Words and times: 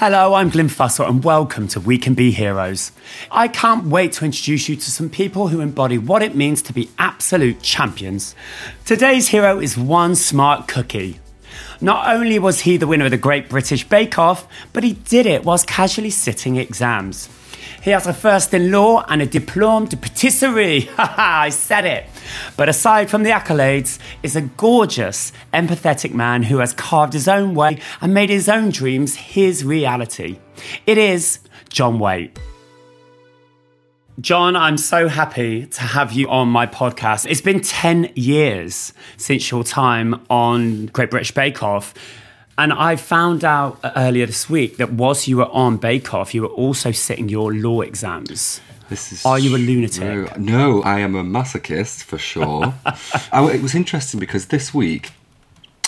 Hello, 0.00 0.34
I'm 0.34 0.48
Glyn 0.48 0.68
Fussell, 0.68 1.08
and 1.08 1.24
welcome 1.24 1.66
to 1.66 1.80
We 1.80 1.98
Can 1.98 2.14
Be 2.14 2.30
Heroes. 2.30 2.92
I 3.32 3.48
can't 3.48 3.86
wait 3.86 4.12
to 4.12 4.24
introduce 4.24 4.68
you 4.68 4.76
to 4.76 4.90
some 4.92 5.10
people 5.10 5.48
who 5.48 5.58
embody 5.58 5.98
what 5.98 6.22
it 6.22 6.36
means 6.36 6.62
to 6.62 6.72
be 6.72 6.88
absolute 7.00 7.62
champions. 7.62 8.36
Today's 8.84 9.26
hero 9.26 9.58
is 9.58 9.76
one 9.76 10.14
smart 10.14 10.68
cookie. 10.68 11.18
Not 11.80 12.14
only 12.14 12.38
was 12.38 12.60
he 12.60 12.76
the 12.76 12.86
winner 12.86 13.06
of 13.06 13.10
the 13.10 13.16
Great 13.16 13.48
British 13.48 13.82
Bake 13.88 14.20
Off, 14.20 14.46
but 14.72 14.84
he 14.84 14.92
did 14.92 15.26
it 15.26 15.44
whilst 15.44 15.66
casually 15.66 16.10
sitting 16.10 16.54
exams. 16.54 17.28
He 17.88 17.92
has 17.92 18.06
a 18.06 18.12
first 18.12 18.52
in 18.52 18.70
law 18.70 19.02
and 19.08 19.22
a 19.22 19.26
diplôme 19.26 19.88
de 19.88 19.96
patisserie. 19.96 20.90
I 20.98 21.48
said 21.48 21.86
it. 21.86 22.04
But 22.54 22.68
aside 22.68 23.08
from 23.08 23.22
the 23.22 23.30
accolades, 23.30 23.98
is 24.22 24.36
a 24.36 24.42
gorgeous, 24.42 25.32
empathetic 25.54 26.12
man 26.12 26.42
who 26.42 26.58
has 26.58 26.74
carved 26.74 27.14
his 27.14 27.26
own 27.26 27.54
way 27.54 27.80
and 28.02 28.12
made 28.12 28.28
his 28.28 28.46
own 28.46 28.68
dreams 28.68 29.14
his 29.14 29.64
reality. 29.64 30.38
It 30.86 30.98
is 30.98 31.38
John 31.70 31.98
Whaite. 31.98 32.36
John, 34.20 34.54
I'm 34.54 34.76
so 34.76 35.08
happy 35.08 35.64
to 35.64 35.80
have 35.80 36.12
you 36.12 36.28
on 36.28 36.48
my 36.48 36.66
podcast. 36.66 37.24
It's 37.26 37.40
been 37.40 37.62
10 37.62 38.12
years 38.14 38.92
since 39.16 39.50
your 39.50 39.64
time 39.64 40.26
on 40.28 40.86
Great 40.88 41.10
British 41.10 41.32
Bake 41.32 41.62
Off. 41.62 41.94
And 42.58 42.72
I 42.72 42.96
found 42.96 43.44
out 43.44 43.78
uh, 43.84 43.92
earlier 43.94 44.26
this 44.26 44.50
week 44.50 44.78
that 44.78 44.92
whilst 44.92 45.28
you 45.28 45.36
were 45.36 45.48
on 45.50 45.76
Bake 45.76 46.12
Off, 46.12 46.34
you 46.34 46.42
were 46.42 46.48
also 46.48 46.90
sitting 46.90 47.28
your 47.28 47.54
law 47.54 47.82
exams. 47.82 48.60
This 48.90 49.12
is 49.12 49.24
Are 49.24 49.38
you 49.38 49.54
a 49.54 49.58
lunatic? 49.58 50.02
true. 50.02 50.28
No, 50.36 50.82
I 50.82 50.98
am 50.98 51.14
a 51.14 51.22
masochist 51.22 52.02
for 52.02 52.18
sure. 52.18 52.74
I, 52.84 52.98
oh, 53.32 53.48
it 53.48 53.62
was 53.62 53.76
interesting 53.76 54.18
because 54.18 54.46
this 54.46 54.74
week 54.74 55.12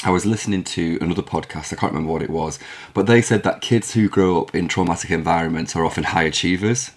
I 0.05 0.11
was 0.11 0.25
listening 0.25 0.63
to 0.65 0.97
another 1.01 1.23
podcast. 1.23 1.73
I 1.73 1.77
can't 1.77 1.93
remember 1.93 2.13
what 2.13 2.23
it 2.23 2.31
was, 2.31 2.61
but 2.95 3.07
they 3.07 3.21
said 3.21 3.43
that 3.43 3.61
kids 3.63 3.95
who 3.95 4.09
grow 4.09 4.43
up 4.43 4.55
in 4.55 4.69
traumatic 4.69 5.11
environments 5.11 5.75
are 5.75 5.85
often 5.85 6.05
high 6.05 6.23
achievers. 6.23 6.93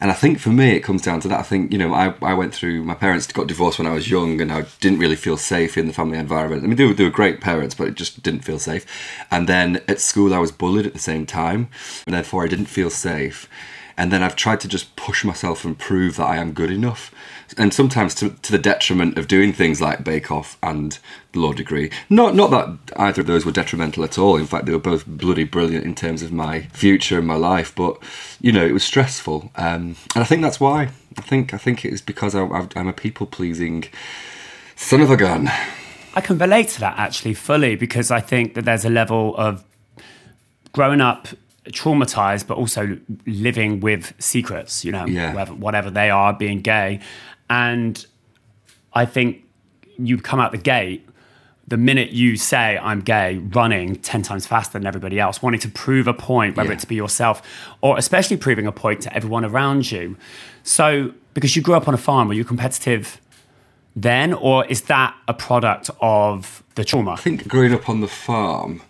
And 0.00 0.10
I 0.10 0.14
think 0.14 0.38
for 0.38 0.50
me, 0.50 0.70
it 0.70 0.80
comes 0.80 1.02
down 1.02 1.20
to 1.20 1.28
that. 1.28 1.40
I 1.40 1.42
think, 1.42 1.72
you 1.72 1.78
know, 1.78 1.94
I, 1.94 2.14
I 2.22 2.34
went 2.34 2.54
through, 2.54 2.84
my 2.84 2.94
parents 2.94 3.26
got 3.26 3.46
divorced 3.46 3.78
when 3.78 3.86
I 3.86 3.92
was 3.92 4.10
young 4.10 4.40
and 4.40 4.52
I 4.52 4.66
didn't 4.80 4.98
really 4.98 5.16
feel 5.16 5.36
safe 5.36 5.76
in 5.76 5.86
the 5.86 5.92
family 5.92 6.18
environment. 6.18 6.64
I 6.64 6.66
mean, 6.66 6.76
they 6.76 6.84
were, 6.84 6.94
they 6.94 7.04
were 7.04 7.10
great 7.10 7.40
parents, 7.40 7.74
but 7.74 7.88
it 7.88 7.94
just 7.94 8.22
didn't 8.22 8.44
feel 8.44 8.58
safe. 8.58 8.86
And 9.30 9.48
then 9.48 9.80
at 9.88 10.00
school, 10.00 10.34
I 10.34 10.38
was 10.38 10.52
bullied 10.52 10.86
at 10.86 10.92
the 10.92 10.98
same 10.98 11.26
time. 11.26 11.68
And 12.06 12.14
therefore, 12.14 12.44
I 12.44 12.48
didn't 12.48 12.66
feel 12.66 12.90
safe. 12.90 13.48
And 13.96 14.12
then 14.12 14.22
I've 14.22 14.36
tried 14.36 14.60
to 14.60 14.68
just 14.68 14.94
push 14.96 15.24
myself 15.24 15.64
and 15.64 15.78
prove 15.78 16.16
that 16.16 16.26
I 16.26 16.36
am 16.36 16.52
good 16.52 16.70
enough. 16.70 17.12
And 17.58 17.74
sometimes 17.74 18.14
to, 18.16 18.30
to 18.30 18.52
the 18.52 18.58
detriment 18.58 19.18
of 19.18 19.28
doing 19.28 19.52
things 19.52 19.80
like 19.80 20.04
Bake 20.04 20.30
Off 20.30 20.56
and 20.62 20.98
the 21.32 21.40
law 21.40 21.52
degree. 21.52 21.90
Not 22.08 22.34
not 22.34 22.50
that 22.50 22.94
either 22.96 23.20
of 23.20 23.26
those 23.26 23.44
were 23.44 23.52
detrimental 23.52 24.04
at 24.04 24.18
all. 24.18 24.36
In 24.36 24.46
fact, 24.46 24.66
they 24.66 24.72
were 24.72 24.78
both 24.78 25.06
bloody 25.06 25.44
brilliant 25.44 25.84
in 25.84 25.94
terms 25.94 26.22
of 26.22 26.32
my 26.32 26.62
future 26.72 27.18
and 27.18 27.26
my 27.26 27.34
life. 27.34 27.74
But 27.74 27.98
you 28.40 28.52
know, 28.52 28.64
it 28.64 28.72
was 28.72 28.84
stressful, 28.84 29.50
um, 29.56 29.96
and 30.14 30.22
I 30.22 30.24
think 30.24 30.42
that's 30.42 30.60
why. 30.60 30.90
I 31.18 31.22
think 31.22 31.52
I 31.52 31.58
think 31.58 31.84
it 31.84 31.92
is 31.92 32.00
because 32.00 32.34
I, 32.34 32.46
I'm 32.74 32.88
a 32.88 32.92
people 32.92 33.26
pleasing 33.26 33.84
son 34.76 35.00
of 35.00 35.10
a 35.10 35.16
gun. 35.16 35.50
I 36.14 36.20
can 36.20 36.38
relate 36.38 36.68
to 36.68 36.80
that 36.80 36.98
actually 36.98 37.34
fully 37.34 37.76
because 37.76 38.10
I 38.10 38.20
think 38.20 38.54
that 38.54 38.64
there's 38.64 38.84
a 38.84 38.90
level 38.90 39.34
of 39.36 39.64
growing 40.72 41.00
up 41.00 41.28
traumatized, 41.70 42.46
but 42.46 42.56
also 42.56 42.98
living 43.26 43.80
with 43.80 44.14
secrets, 44.18 44.84
you 44.84 44.92
know, 44.92 45.06
Yeah. 45.06 45.32
whatever, 45.32 45.54
whatever 45.54 45.90
they 45.90 46.10
are, 46.10 46.32
being 46.32 46.60
gay. 46.60 47.00
And 47.48 48.04
I 48.92 49.04
think 49.06 49.44
you 49.98 50.18
come 50.18 50.40
out 50.40 50.50
the 50.52 50.58
gate, 50.58 51.08
the 51.68 51.76
minute 51.76 52.10
you 52.10 52.36
say 52.36 52.78
I'm 52.82 53.00
gay, 53.00 53.38
running 53.38 53.96
10 53.96 54.22
times 54.22 54.46
faster 54.46 54.78
than 54.78 54.86
everybody 54.86 55.20
else, 55.20 55.40
wanting 55.40 55.60
to 55.60 55.68
prove 55.68 56.08
a 56.08 56.12
point, 56.14 56.56
whether 56.56 56.70
Yeah. 56.70 56.74
it 56.76 56.80
to 56.80 56.86
be 56.86 56.96
yourself 56.96 57.40
or 57.80 57.96
especially 57.96 58.36
proving 58.36 58.66
a 58.66 58.72
point 58.72 59.00
to 59.02 59.14
everyone 59.14 59.44
around 59.44 59.90
you. 59.92 60.16
So, 60.64 61.12
because 61.34 61.54
you 61.56 61.62
grew 61.62 61.74
up 61.74 61.86
on 61.88 61.94
a 61.94 61.98
farm, 61.98 62.28
were 62.28 62.34
you 62.34 62.44
competitive 62.44 63.20
then, 63.94 64.32
or 64.32 64.66
is 64.66 64.82
that 64.82 65.14
a 65.28 65.34
product 65.34 65.90
of 66.00 66.62
the 66.74 66.84
trauma? 66.84 67.12
I 67.12 67.16
think 67.16 67.46
growing 67.46 67.72
up 67.72 67.88
on 67.88 68.00
the 68.00 68.08
farm 68.08 68.82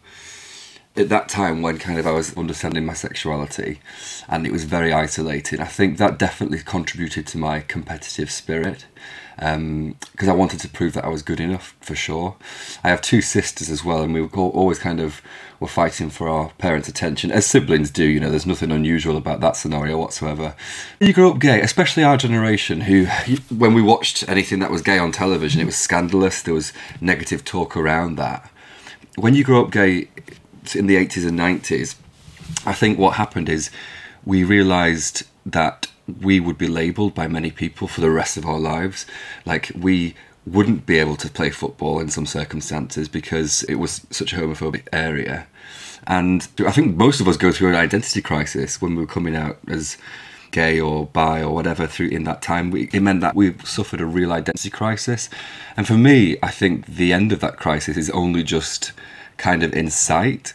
at 0.94 1.08
that 1.08 1.28
time 1.28 1.62
when 1.62 1.78
kind 1.78 1.98
of 1.98 2.06
I 2.06 2.12
was 2.12 2.36
understanding 2.36 2.84
my 2.84 2.92
sexuality 2.92 3.80
and 4.28 4.46
it 4.46 4.52
was 4.52 4.64
very 4.64 4.92
isolated. 4.92 5.60
I 5.60 5.64
think 5.64 5.98
that 5.98 6.18
definitely 6.18 6.58
contributed 6.58 7.26
to 7.28 7.38
my 7.38 7.60
competitive 7.60 8.30
spirit 8.30 8.86
um, 9.38 9.96
because 10.12 10.28
I 10.28 10.34
wanted 10.34 10.60
to 10.60 10.68
prove 10.68 10.92
that 10.92 11.04
I 11.04 11.08
was 11.08 11.22
good 11.22 11.40
enough 11.40 11.74
for 11.80 11.94
sure. 11.94 12.36
I 12.84 12.90
have 12.90 13.00
two 13.00 13.20
sisters 13.22 13.70
as 13.70 13.84
well, 13.84 14.02
and 14.02 14.12
we 14.12 14.20
were 14.20 14.28
always 14.28 14.78
kind 14.78 15.00
of 15.00 15.22
were 15.58 15.68
fighting 15.68 16.10
for 16.10 16.28
our 16.28 16.50
parents' 16.58 16.88
attention, 16.88 17.30
as 17.30 17.46
siblings 17.46 17.90
do. 17.90 18.04
You 18.04 18.20
know, 18.20 18.30
there's 18.30 18.46
nothing 18.46 18.70
unusual 18.70 19.16
about 19.16 19.40
that 19.40 19.56
scenario 19.56 19.98
whatsoever. 19.98 20.54
You 21.00 21.12
grew 21.12 21.30
up 21.30 21.38
gay, 21.38 21.60
especially 21.60 22.04
our 22.04 22.16
generation, 22.16 22.82
who 22.82 23.06
when 23.54 23.74
we 23.74 23.82
watched 23.82 24.28
anything 24.28 24.58
that 24.60 24.70
was 24.70 24.82
gay 24.82 24.98
on 24.98 25.12
television, 25.12 25.60
it 25.60 25.66
was 25.66 25.76
scandalous. 25.76 26.42
There 26.42 26.54
was 26.54 26.72
negative 27.00 27.44
talk 27.44 27.76
around 27.76 28.16
that. 28.16 28.50
When 29.16 29.34
you 29.34 29.44
grow 29.44 29.64
up 29.64 29.70
gay 29.70 30.08
in 30.74 30.86
the 30.86 30.96
80s 30.96 31.26
and 31.26 31.38
90s, 31.38 31.96
I 32.66 32.72
think 32.72 32.98
what 32.98 33.16
happened 33.16 33.48
is 33.48 33.70
we 34.24 34.44
realised 34.44 35.24
that 35.44 35.88
we 36.20 36.40
would 36.40 36.58
be 36.58 36.68
labelled 36.68 37.14
by 37.14 37.26
many 37.28 37.50
people 37.50 37.88
for 37.88 38.00
the 38.00 38.10
rest 38.10 38.36
of 38.36 38.46
our 38.46 38.58
lives. 38.58 39.06
Like 39.44 39.70
we 39.78 40.14
wouldn't 40.46 40.86
be 40.86 40.98
able 40.98 41.16
to 41.16 41.30
play 41.30 41.50
football 41.50 42.00
in 42.00 42.08
some 42.08 42.26
circumstances 42.26 43.08
because 43.08 43.62
it 43.64 43.76
was 43.76 44.06
such 44.10 44.32
a 44.32 44.36
homophobic 44.36 44.86
area. 44.92 45.46
And 46.06 46.48
I 46.66 46.72
think 46.72 46.96
most 46.96 47.20
of 47.20 47.28
us 47.28 47.36
go 47.36 47.52
through 47.52 47.70
an 47.70 47.76
identity 47.76 48.20
crisis 48.22 48.82
when 48.82 48.96
we 48.96 49.02
were 49.02 49.06
coming 49.06 49.36
out 49.36 49.58
as 49.68 49.96
gay 50.50 50.80
or 50.80 51.06
bi 51.06 51.42
or 51.42 51.54
whatever 51.54 51.86
through 51.86 52.08
in 52.08 52.24
that 52.24 52.42
time. 52.42 52.70
We, 52.70 52.88
it 52.92 53.00
meant 53.00 53.20
that 53.20 53.36
we 53.36 53.54
suffered 53.64 54.00
a 54.00 54.06
real 54.06 54.32
identity 54.32 54.68
crisis. 54.68 55.30
And 55.76 55.86
for 55.86 55.94
me, 55.94 56.36
I 56.42 56.50
think 56.50 56.86
the 56.86 57.12
end 57.12 57.32
of 57.32 57.40
that 57.40 57.56
crisis 57.56 57.96
is 57.96 58.10
only 58.10 58.42
just 58.42 58.92
kind 59.42 59.64
of 59.64 59.72
in 59.74 59.90
sight 59.90 60.54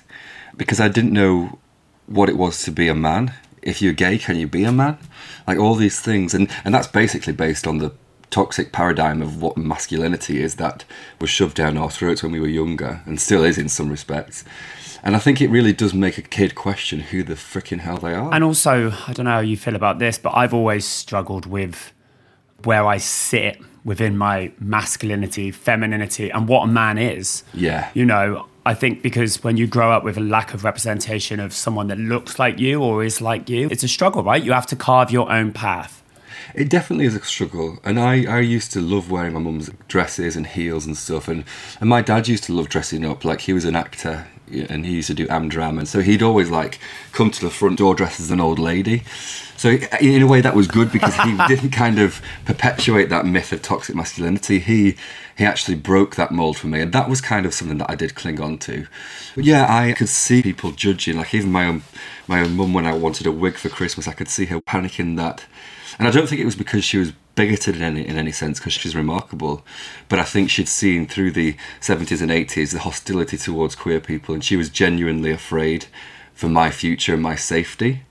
because 0.56 0.80
I 0.80 0.88
didn't 0.88 1.12
know 1.12 1.60
what 2.08 2.30
it 2.30 2.38
was 2.38 2.64
to 2.64 2.72
be 2.72 2.88
a 2.88 2.96
man. 2.96 3.34
If 3.62 3.82
you're 3.82 3.94
gay, 3.94 4.18
can 4.18 4.38
you 4.38 4.48
be 4.48 4.64
a 4.64 4.72
man? 4.72 4.98
Like 5.46 5.60
all 5.60 5.76
these 5.76 6.00
things, 6.00 6.34
and 6.34 6.50
and 6.64 6.74
that's 6.74 6.88
basically 6.88 7.34
based 7.34 7.68
on 7.68 7.80
the 7.80 7.92
toxic 8.30 8.72
paradigm 8.72 9.22
of 9.22 9.42
what 9.42 9.58
masculinity 9.58 10.42
is 10.42 10.56
that 10.56 10.86
was 11.20 11.30
shoved 11.30 11.56
down 11.56 11.78
our 11.78 11.90
throats 11.90 12.24
when 12.24 12.32
we 12.32 12.40
were 12.40 12.48
younger, 12.48 13.02
and 13.06 13.20
still 13.20 13.44
is 13.44 13.58
in 13.58 13.70
some 13.70 13.90
respects. 13.90 14.46
And 15.04 15.16
I 15.16 15.20
think 15.20 15.42
it 15.42 15.50
really 15.50 15.74
does 15.74 15.94
make 15.94 16.18
a 16.18 16.22
kid 16.22 16.56
question 16.56 17.00
who 17.00 17.24
the 17.24 17.36
freaking 17.36 17.82
hell 17.82 17.98
they 17.98 18.14
are. 18.14 18.34
And 18.34 18.44
also, 18.44 18.92
I 19.08 19.14
don't 19.14 19.26
know 19.26 19.32
how 19.32 19.40
you 19.40 19.58
feel 19.58 19.76
about 19.76 20.00
this, 20.00 20.18
but 20.18 20.34
I've 20.36 20.54
always 20.54 20.86
struggled 20.86 21.46
with 21.46 21.94
where 22.64 22.86
I 22.86 22.98
sit 22.98 23.62
within 23.84 24.18
my 24.18 24.52
masculinity, 24.60 25.52
femininity, 25.52 26.30
and 26.30 26.48
what 26.48 26.64
a 26.64 26.68
man 26.68 26.98
is. 26.98 27.44
Yeah. 27.54 27.90
You 27.94 28.06
know, 28.06 28.48
I 28.68 28.74
think 28.74 29.02
because 29.02 29.46
when 29.46 29.56
you 29.56 29.66
grow 29.66 29.94
up 29.94 30.04
with 30.04 30.18
a 30.18 30.20
lack 30.20 30.54
of 30.54 30.66
representation 30.66 31.40
of 31.40 31.54
someone 31.54 31.88
that 31.88 31.98
looks 31.98 32.38
like 32.38 32.60
you 32.60 32.84
or 32.84 33.02
is 33.02 33.22
like 33.22 33.48
you, 33.50 33.70
it's 33.72 33.82
a 33.82 33.88
struggle, 33.88 34.24
right? 34.24 34.44
You 34.44 34.52
have 34.52 34.68
to 34.68 34.76
carve 34.76 35.10
your 35.10 35.32
own 35.32 35.54
path. 35.54 36.04
It 36.54 36.70
definitely 36.70 37.06
is 37.06 37.16
a 37.16 37.24
struggle, 37.24 37.80
and 37.86 37.98
I, 37.98 38.26
I 38.26 38.40
used 38.42 38.74
to 38.74 38.82
love 38.82 39.10
wearing 39.10 39.32
my 39.36 39.40
mum's 39.40 39.72
dresses 39.88 40.36
and 40.36 40.46
heels 40.46 40.86
and 40.86 40.98
stuff, 40.98 41.30
and, 41.30 41.46
and 41.80 41.90
my 41.90 42.02
dad 42.02 42.28
used 42.28 42.44
to 42.46 42.54
love 42.54 42.68
dressing 42.68 43.06
up. 43.06 43.24
Like 43.24 43.40
he 43.40 43.54
was 43.54 43.64
an 43.64 43.78
actor, 43.78 44.28
and 44.52 44.86
he 44.86 44.94
used 44.94 45.08
to 45.08 45.14
do 45.14 45.28
Amdram, 45.28 45.78
and 45.78 45.88
so 45.88 46.02
he'd 46.02 46.24
always 46.24 46.50
like 46.50 46.80
come 47.12 47.32
to 47.32 47.42
the 47.42 47.50
front 47.50 47.78
door 47.80 47.96
dressed 47.96 48.20
as 48.20 48.32
an 48.32 48.40
old 48.40 48.60
lady. 48.60 49.04
So 49.58 49.70
in 50.00 50.22
a 50.22 50.28
way, 50.28 50.42
that 50.42 50.56
was 50.56 50.68
good 50.68 50.92
because 50.92 51.16
he 51.16 51.36
didn't 51.48 51.72
kind 51.72 52.00
of 52.00 52.22
perpetuate 52.46 53.10
that 53.10 53.26
myth 53.26 53.52
of 53.52 53.62
toxic 53.62 53.96
masculinity. 53.96 54.60
He 54.60 54.96
he 55.38 55.46
actually 55.46 55.76
broke 55.76 56.16
that 56.16 56.32
mold 56.32 56.58
for 56.58 56.68
me, 56.68 56.82
and 56.82 56.94
that 56.94 57.10
was 57.10 57.22
kind 57.22 57.46
of 57.46 57.54
something 57.54 57.78
that 57.80 57.90
I 57.90 57.96
did 57.96 58.16
cling 58.16 58.40
on 58.40 58.58
to. 58.60 58.88
But 59.36 59.46
yeah, 59.46 59.66
I 59.70 59.94
could 59.94 60.10
see 60.10 60.42
people 60.42 60.72
judging, 60.72 61.18
like 61.18 61.34
even 61.34 61.52
my 61.52 61.66
own 61.66 61.84
my 62.28 62.42
own 62.42 62.56
mum 62.56 62.74
when 62.74 62.86
I 62.86 62.94
wanted 62.94 63.28
a 63.28 63.32
wig 63.32 63.56
for 63.56 63.70
Christmas, 63.70 64.08
I 64.08 64.14
could 64.14 64.30
see 64.30 64.46
her 64.46 64.62
panicking 64.62 65.18
that. 65.18 65.46
And 66.00 66.08
I 66.08 66.12
don't 66.12 66.28
think 66.28 66.42
it 66.42 66.46
was 66.46 66.56
because 66.56 66.84
she 66.84 66.98
was 66.98 67.14
bigoted 67.38 67.78
in 67.78 67.82
any 67.82 68.06
in 68.06 68.18
any 68.18 68.34
sense, 68.34 68.60
because 68.60 68.74
she's 68.74 68.98
remarkable. 68.98 69.64
But 70.10 70.20
I 70.20 70.24
think 70.24 70.50
she'd 70.50 70.68
seen 70.68 71.08
through 71.08 71.32
the 71.32 71.56
70s 71.80 72.22
and 72.22 72.32
80s 72.32 72.74
the 72.74 72.80
hostility 72.80 73.38
towards 73.38 73.76
queer 73.76 74.02
people, 74.02 74.36
and 74.36 74.44
she 74.44 74.58
was 74.58 74.70
genuinely 74.70 75.32
afraid 75.32 75.86
for 76.34 76.50
my 76.50 76.70
future 76.70 77.14
and 77.14 77.24
my 77.24 77.36
safety. 77.36 78.02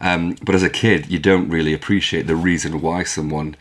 Um, 0.00 0.36
but 0.42 0.54
as 0.54 0.64
a 0.64 0.70
kid, 0.70 1.10
you 1.10 1.20
don't 1.20 1.48
really 1.48 1.72
appreciate 1.72 2.26
the 2.26 2.36
reason 2.36 2.80
why 2.80 3.04
someone 3.04 3.54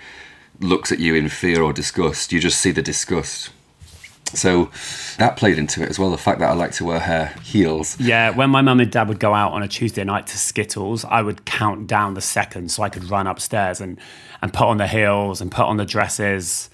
looks 0.60 0.92
at 0.92 1.00
you 1.00 1.14
in 1.16 1.30
fear 1.30 1.62
or 1.62 1.74
disgust. 1.74 2.32
You 2.32 2.40
just 2.40 2.60
see 2.60 2.72
the 2.72 2.82
disgust. 2.82 3.52
So 4.34 4.70
that 5.18 5.38
played 5.38 5.58
into 5.58 5.84
it 5.84 5.90
as 5.90 5.98
well. 5.98 6.12
The 6.12 6.18
fact 6.18 6.40
that 6.40 6.50
I 6.50 6.54
like 6.54 6.72
to 6.74 6.86
wear 6.86 7.00
hair 7.00 7.34
heels. 7.44 7.98
Yeah, 8.00 8.32
when 8.32 8.50
my 8.50 8.62
mum 8.62 8.80
and 8.80 8.92
dad 8.92 9.08
would 9.08 9.20
go 9.20 9.34
out 9.34 9.54
on 9.54 9.64
a 9.64 9.68
Tuesday 9.68 10.04
night 10.04 10.28
to 10.28 10.38
Skittles, 10.38 11.06
I 11.06 11.22
would 11.22 11.46
count 11.46 11.88
down 11.88 12.16
the 12.16 12.22
seconds 12.22 12.76
so 12.76 12.84
I 12.84 12.90
could 12.90 13.10
run 13.10 13.28
upstairs 13.28 13.80
and, 13.80 13.98
and 14.42 14.52
put 14.52 14.68
on 14.68 14.78
the 14.78 14.88
heels 14.88 15.42
and 15.42 15.52
put 15.52 15.66
on 15.66 15.78
the 15.78 15.86
dresses. 15.86 16.70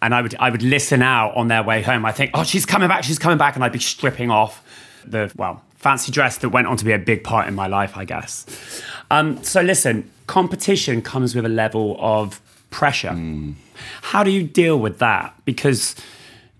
And 0.00 0.14
I 0.14 0.22
would 0.22 0.34
I 0.36 0.50
would 0.50 0.62
listen 0.62 1.02
out 1.02 1.34
on 1.36 1.48
their 1.48 1.62
way 1.62 1.82
home. 1.82 2.04
I 2.04 2.12
think, 2.12 2.30
oh, 2.34 2.44
she's 2.44 2.66
coming 2.66 2.88
back, 2.88 3.04
she's 3.04 3.18
coming 3.18 3.38
back, 3.38 3.54
and 3.54 3.64
I'd 3.64 3.72
be 3.72 3.78
stripping 3.78 4.30
off 4.30 4.62
the 5.06 5.32
well 5.36 5.62
fancy 5.76 6.10
dress 6.10 6.38
that 6.38 6.48
went 6.48 6.66
on 6.66 6.78
to 6.78 6.84
be 6.84 6.92
a 6.92 6.98
big 6.98 7.22
part 7.22 7.46
in 7.46 7.54
my 7.54 7.66
life, 7.66 7.96
I 7.96 8.06
guess. 8.06 8.46
Um, 9.10 9.42
so 9.44 9.60
listen, 9.60 10.10
competition 10.26 11.02
comes 11.02 11.34
with 11.34 11.44
a 11.44 11.50
level 11.50 11.96
of 12.00 12.40
pressure. 12.70 13.10
Mm. 13.10 13.54
How 14.02 14.24
do 14.24 14.30
you 14.30 14.42
deal 14.44 14.78
with 14.78 14.98
that? 14.98 15.34
Because 15.44 15.94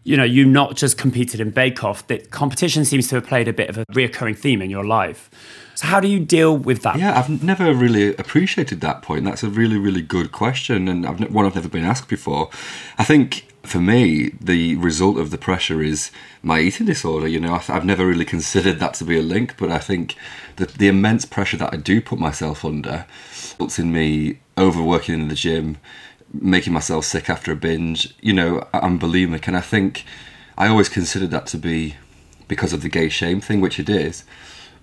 you 0.04 0.16
know, 0.16 0.24
you 0.24 0.44
not 0.44 0.76
just 0.76 0.98
competed 0.98 1.40
in 1.40 1.50
Bake 1.50 1.82
Off, 1.82 2.06
that 2.08 2.30
competition 2.30 2.84
seems 2.84 3.08
to 3.08 3.16
have 3.16 3.26
played 3.26 3.48
a 3.48 3.52
bit 3.52 3.70
of 3.70 3.78
a 3.78 3.86
reoccurring 3.86 4.36
theme 4.36 4.60
in 4.62 4.70
your 4.70 4.84
life. 4.84 5.30
So 5.74 5.86
how 5.88 5.98
do 5.98 6.06
you 6.06 6.20
deal 6.20 6.56
with 6.56 6.82
that? 6.82 6.98
Yeah, 6.98 7.18
I've 7.18 7.42
never 7.42 7.74
really 7.74 8.14
appreciated 8.16 8.80
that 8.82 9.02
point. 9.02 9.24
That's 9.24 9.42
a 9.42 9.48
really, 9.48 9.78
really 9.78 10.02
good 10.02 10.30
question, 10.30 10.86
and 10.88 11.04
I've, 11.06 11.18
one 11.32 11.46
I've 11.46 11.54
never 11.54 11.68
been 11.68 11.84
asked 11.84 12.08
before. 12.08 12.50
I 12.96 13.04
think 13.04 13.46
for 13.64 13.80
me, 13.80 14.30
the 14.40 14.76
result 14.76 15.18
of 15.18 15.30
the 15.30 15.38
pressure 15.38 15.82
is 15.82 16.10
my 16.42 16.60
eating 16.60 16.86
disorder. 16.86 17.26
You 17.26 17.40
know, 17.40 17.58
I've 17.68 17.84
never 17.84 18.06
really 18.06 18.26
considered 18.26 18.78
that 18.80 18.94
to 18.94 19.04
be 19.04 19.18
a 19.18 19.22
link, 19.22 19.56
but 19.56 19.70
I 19.70 19.78
think 19.78 20.16
the, 20.56 20.66
the 20.66 20.88
immense 20.88 21.24
pressure 21.24 21.56
that 21.56 21.72
I 21.72 21.76
do 21.78 22.00
put 22.00 22.18
myself 22.18 22.64
under 22.64 23.06
results 23.30 23.78
in 23.78 23.92
me 23.92 24.38
overworking 24.58 25.14
in 25.14 25.28
the 25.28 25.34
gym, 25.34 25.78
making 26.40 26.72
myself 26.72 27.04
sick 27.04 27.30
after 27.30 27.52
a 27.52 27.56
binge. 27.56 28.14
You 28.20 28.32
know, 28.32 28.66
I'm 28.72 28.98
bulimic, 28.98 29.46
and 29.46 29.56
I 29.56 29.60
think 29.60 30.04
I 30.56 30.68
always 30.68 30.88
considered 30.88 31.30
that 31.30 31.46
to 31.48 31.58
be 31.58 31.96
because 32.48 32.72
of 32.72 32.82
the 32.82 32.88
gay 32.88 33.08
shame 33.08 33.40
thing, 33.40 33.60
which 33.60 33.78
it 33.78 33.88
is. 33.88 34.24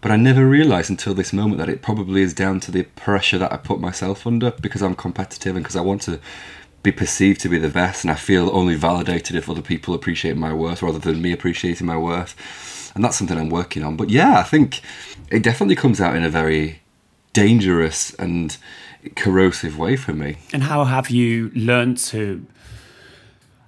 But 0.01 0.11
I 0.11 0.15
never 0.15 0.47
realised 0.47 0.89
until 0.89 1.13
this 1.13 1.31
moment 1.31 1.59
that 1.59 1.69
it 1.69 1.83
probably 1.83 2.23
is 2.23 2.33
down 2.33 2.59
to 2.61 2.71
the 2.71 2.83
pressure 2.83 3.37
that 3.37 3.53
I 3.53 3.57
put 3.57 3.79
myself 3.79 4.25
under 4.25 4.49
because 4.49 4.81
I'm 4.81 4.95
competitive 4.95 5.55
and 5.55 5.63
because 5.63 5.75
I 5.75 5.81
want 5.81 6.01
to 6.03 6.19
be 6.81 6.91
perceived 6.91 7.39
to 7.41 7.49
be 7.49 7.59
the 7.59 7.69
best, 7.69 8.03
and 8.03 8.11
I 8.11 8.15
feel 8.15 8.49
only 8.51 8.75
validated 8.75 9.35
if 9.35 9.49
other 9.49 9.61
people 9.61 9.93
appreciate 9.93 10.35
my 10.35 10.51
worth 10.51 10.81
rather 10.81 10.97
than 10.97 11.21
me 11.21 11.31
appreciating 11.31 11.85
my 11.85 11.97
worth. 11.97 12.91
And 12.95 13.03
that's 13.03 13.17
something 13.17 13.37
I'm 13.37 13.49
working 13.49 13.83
on. 13.83 13.95
But 13.95 14.09
yeah, 14.09 14.39
I 14.39 14.43
think 14.43 14.81
it 15.29 15.43
definitely 15.43 15.75
comes 15.75 16.01
out 16.01 16.15
in 16.15 16.23
a 16.23 16.29
very 16.29 16.81
dangerous 17.33 18.13
and 18.15 18.57
corrosive 19.15 19.77
way 19.77 19.95
for 19.95 20.13
me. 20.13 20.37
And 20.53 20.63
how 20.63 20.85
have 20.85 21.09
you 21.09 21.51
learned 21.55 21.97
to 21.97 22.45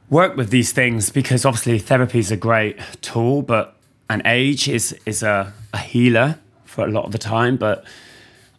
work 0.09 0.38
with 0.38 0.50
these 0.50 0.71
things? 0.71 1.09
Because 1.09 1.45
obviously 1.45 1.80
therapy 1.80 2.19
is 2.19 2.31
a 2.31 2.38
great 2.38 2.80
tool, 3.01 3.41
but 3.41 3.75
an 4.09 4.21
age 4.25 4.68
is 4.68 4.95
is 5.06 5.24
a, 5.24 5.53
a 5.74 5.77
healer 5.80 6.39
for 6.65 6.85
a 6.85 6.91
lot 6.91 7.06
of 7.06 7.12
the 7.12 7.18
time. 7.18 7.57
But 7.57 7.85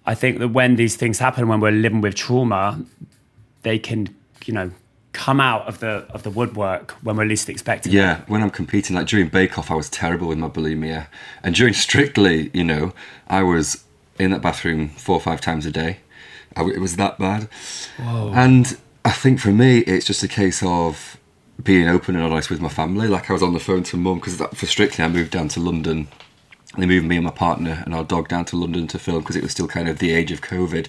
I 0.06 0.14
think 0.14 0.38
that 0.38 0.48
when 0.48 0.76
these 0.76 0.96
things 0.96 1.18
happen, 1.18 1.48
when 1.48 1.60
we're 1.60 1.70
living 1.70 2.00
with 2.00 2.14
trauma, 2.14 2.84
they 3.62 3.78
can, 3.78 4.14
you 4.44 4.54
know, 4.54 4.70
come 5.12 5.40
out 5.40 5.66
of 5.66 5.78
the 5.78 6.06
of 6.10 6.22
the 6.24 6.30
woodwork 6.30 6.92
when 7.02 7.16
we're 7.16 7.24
least 7.24 7.48
expecting. 7.48 7.92
Yeah, 7.92 8.22
when 8.26 8.42
I'm 8.42 8.50
competing, 8.50 8.96
like 8.96 9.06
during 9.06 9.28
Bake 9.28 9.58
Off, 9.58 9.70
I 9.70 9.74
was 9.74 9.88
terrible 9.88 10.28
with 10.28 10.38
my 10.38 10.48
bulimia, 10.48 11.06
and 11.42 11.54
during 11.54 11.72
Strictly, 11.74 12.50
you 12.52 12.64
know, 12.64 12.92
I 13.28 13.42
was 13.42 13.84
in 14.18 14.30
that 14.30 14.42
bathroom 14.42 14.90
four 14.90 15.16
or 15.16 15.20
five 15.20 15.40
times 15.40 15.66
a 15.66 15.70
day. 15.70 15.98
I, 16.56 16.62
it 16.62 16.80
was 16.80 16.96
that 16.96 17.18
bad. 17.18 17.48
Whoa. 17.98 18.32
And 18.34 18.76
I 19.04 19.12
think 19.12 19.40
for 19.40 19.50
me, 19.50 19.78
it's 19.80 20.06
just 20.06 20.22
a 20.22 20.28
case 20.28 20.62
of 20.62 21.18
being 21.62 21.88
open 21.88 22.16
and 22.16 22.24
honest 22.24 22.50
with 22.50 22.60
my 22.60 22.68
family. 22.68 23.08
Like 23.08 23.30
I 23.30 23.32
was 23.32 23.42
on 23.42 23.52
the 23.52 23.60
phone 23.60 23.82
to 23.84 23.96
mum 23.96 24.18
because 24.18 24.36
for 24.36 24.66
Strictly, 24.66 25.04
I 25.04 25.08
moved 25.08 25.30
down 25.30 25.48
to 25.48 25.60
London. 25.60 26.08
They 26.76 26.86
moved 26.86 27.06
me 27.06 27.16
and 27.16 27.24
my 27.24 27.30
partner 27.30 27.82
and 27.84 27.94
our 27.94 28.04
dog 28.04 28.28
down 28.28 28.44
to 28.46 28.56
London 28.56 28.88
to 28.88 28.98
film 28.98 29.20
because 29.20 29.36
it 29.36 29.42
was 29.42 29.52
still 29.52 29.68
kind 29.68 29.88
of 29.88 29.98
the 29.98 30.12
age 30.12 30.32
of 30.32 30.40
COVID. 30.40 30.88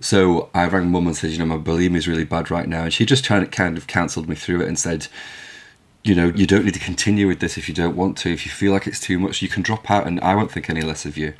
So 0.00 0.48
I 0.52 0.66
rang 0.66 0.90
mum 0.90 1.06
and 1.06 1.16
said, 1.16 1.30
you 1.30 1.38
know, 1.38 1.46
my 1.46 1.58
bulimia 1.58 1.96
is 1.96 2.08
really 2.08 2.24
bad 2.24 2.50
right 2.50 2.68
now, 2.68 2.82
and 2.82 2.92
she 2.92 3.06
just 3.06 3.24
kind 3.24 3.44
of 3.44 3.52
kind 3.52 3.76
of 3.76 3.86
counselled 3.86 4.28
me 4.28 4.34
through 4.34 4.62
it 4.62 4.68
and 4.68 4.76
said, 4.76 5.06
you 6.04 6.14
know, 6.14 6.32
you 6.34 6.46
don't 6.46 6.64
need 6.64 6.74
to 6.74 6.80
continue 6.80 7.28
with 7.28 7.40
this 7.40 7.56
if 7.56 7.68
you 7.68 7.74
don't 7.74 7.96
want 7.96 8.16
to. 8.18 8.32
If 8.32 8.44
you 8.44 8.50
feel 8.50 8.72
like 8.72 8.86
it's 8.86 9.00
too 9.00 9.18
much, 9.18 9.40
you 9.40 9.48
can 9.48 9.62
drop 9.62 9.90
out, 9.90 10.06
and 10.06 10.20
I 10.20 10.34
won't 10.34 10.50
think 10.50 10.68
any 10.68 10.82
less 10.82 11.04
of 11.04 11.16
you. 11.16 11.34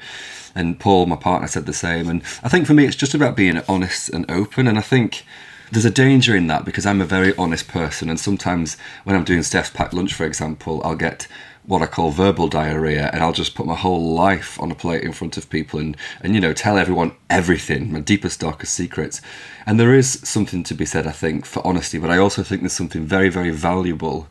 And 0.55 0.79
Paul, 0.79 1.07
my 1.07 1.17
partner, 1.17 1.49
said 1.49 1.67
the 1.67 1.73
same. 1.73 2.09
And 2.09 2.23
I 2.43 2.49
think 2.49 2.67
for 2.67 2.75
me, 2.75 2.85
it's 2.85 2.97
just 2.97 3.15
about 3.15 3.37
being 3.37 3.61
honest 3.69 4.09
and 4.11 4.31
open. 4.31 4.69
And 4.69 4.79
I 4.79 4.83
think 4.83 5.25
there's 5.73 5.85
a 5.87 5.91
danger 5.91 6.37
in 6.37 6.47
that 6.49 6.65
because 6.65 6.85
I'm 6.87 7.01
a 7.01 7.07
very 7.07 7.35
honest 7.37 7.67
person. 7.67 8.11
And 8.11 8.21
sometimes 8.21 8.77
when 9.05 9.17
I'm 9.17 9.25
doing 9.25 9.43
Steph's 9.43 9.71
packed 9.71 9.95
lunch, 9.95 10.13
for 10.13 10.27
example, 10.27 10.83
I'll 10.85 10.95
get 10.95 11.27
what 11.65 11.83
I 11.83 11.87
call 11.87 12.11
verbal 12.11 12.49
diarrhea, 12.49 13.09
and 13.13 13.23
I'll 13.23 13.33
just 13.33 13.55
put 13.55 13.67
my 13.67 13.77
whole 13.77 14.15
life 14.15 14.61
on 14.61 14.71
a 14.71 14.75
plate 14.75 15.05
in 15.05 15.13
front 15.13 15.37
of 15.37 15.49
people 15.49 15.79
and, 15.79 15.97
and 16.21 16.35
you 16.35 16.41
know, 16.41 16.53
tell 16.53 16.77
everyone 16.77 17.15
everything, 17.31 17.93
my 17.93 18.01
deepest, 18.01 18.41
darkest 18.41 18.75
secrets. 18.75 19.21
And 19.65 19.79
there 19.79 19.95
is 19.95 20.19
something 20.25 20.65
to 20.65 20.75
be 20.75 20.85
said, 20.85 21.07
I 21.07 21.13
think, 21.13 21.47
for 21.47 21.65
honesty, 21.65 21.99
but 21.99 22.11
I 22.11 22.19
also 22.19 22.43
think 22.43 22.63
there's 22.63 22.73
something 22.73 23.05
very, 23.05 23.29
very 23.29 23.51
valuable 23.51 24.29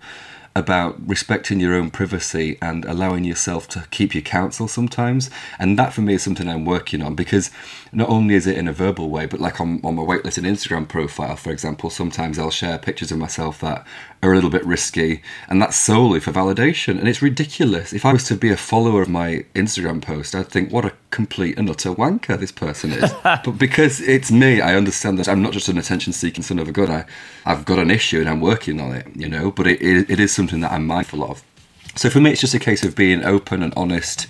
about 0.55 0.95
respecting 1.07 1.59
your 1.59 1.73
own 1.73 1.89
privacy 1.89 2.57
and 2.61 2.83
allowing 2.85 3.23
yourself 3.23 3.67
to 3.69 3.85
keep 3.91 4.13
your 4.13 4.21
counsel 4.21 4.67
sometimes. 4.67 5.29
And 5.57 5.79
that 5.79 5.93
for 5.93 6.01
me 6.01 6.15
is 6.15 6.23
something 6.23 6.47
I'm 6.47 6.65
working 6.65 7.01
on 7.01 7.15
because 7.15 7.51
not 7.93 8.09
only 8.09 8.35
is 8.35 8.47
it 8.47 8.57
in 8.57 8.67
a 8.67 8.73
verbal 8.73 9.09
way, 9.09 9.25
but 9.25 9.39
like 9.39 9.61
on, 9.61 9.79
on 9.83 9.95
my 9.95 10.03
weightlifting 10.03 10.45
Instagram 10.45 10.87
profile, 10.87 11.35
for 11.35 11.51
example, 11.51 11.89
sometimes 11.89 12.37
I'll 12.37 12.51
share 12.51 12.77
pictures 12.77 13.11
of 13.11 13.17
myself 13.17 13.59
that 13.61 13.85
are 14.21 14.31
a 14.31 14.35
little 14.35 14.49
bit 14.49 14.65
risky, 14.65 15.21
and 15.47 15.61
that's 15.61 15.75
solely 15.75 16.19
for 16.19 16.31
validation. 16.31 16.99
And 16.99 17.07
it's 17.07 17.21
ridiculous. 17.21 17.93
If 17.93 18.05
I 18.05 18.13
was 18.13 18.25
to 18.25 18.35
be 18.35 18.51
a 18.51 18.57
follower 18.57 19.01
of 19.01 19.09
my 19.09 19.45
Instagram 19.55 20.01
post, 20.01 20.35
I'd 20.35 20.49
think, 20.49 20.71
what 20.71 20.85
a 20.85 20.93
complete 21.11 21.57
and 21.57 21.69
utter 21.69 21.91
wanker 21.91 22.39
this 22.39 22.51
person 22.51 22.91
is. 22.91 23.13
but 23.23 23.57
because 23.57 24.01
it's 24.01 24.31
me, 24.31 24.61
I 24.61 24.75
understand 24.75 25.19
that 25.19 25.27
I'm 25.27 25.41
not 25.41 25.53
just 25.53 25.67
an 25.67 25.77
attention 25.77 26.13
seeking 26.13 26.43
son 26.43 26.59
of 26.59 26.67
a 26.67 26.71
gun. 26.71 26.89
I, 26.89 27.05
I've 27.45 27.65
got 27.65 27.79
an 27.79 27.91
issue 27.91 28.19
and 28.19 28.29
I'm 28.29 28.41
working 28.41 28.79
on 28.81 28.95
it, 28.95 29.07
you 29.15 29.29
know, 29.29 29.51
but 29.51 29.67
it, 29.67 29.81
it, 29.81 30.09
it 30.09 30.19
is 30.19 30.33
something 30.33 30.61
that 30.61 30.71
I'm 30.71 30.87
mindful 30.87 31.23
of. 31.23 31.43
So 31.95 32.09
for 32.09 32.19
me, 32.19 32.31
it's 32.31 32.41
just 32.41 32.53
a 32.53 32.59
case 32.59 32.83
of 32.83 32.95
being 32.95 33.23
open 33.23 33.61
and 33.61 33.73
honest 33.75 34.27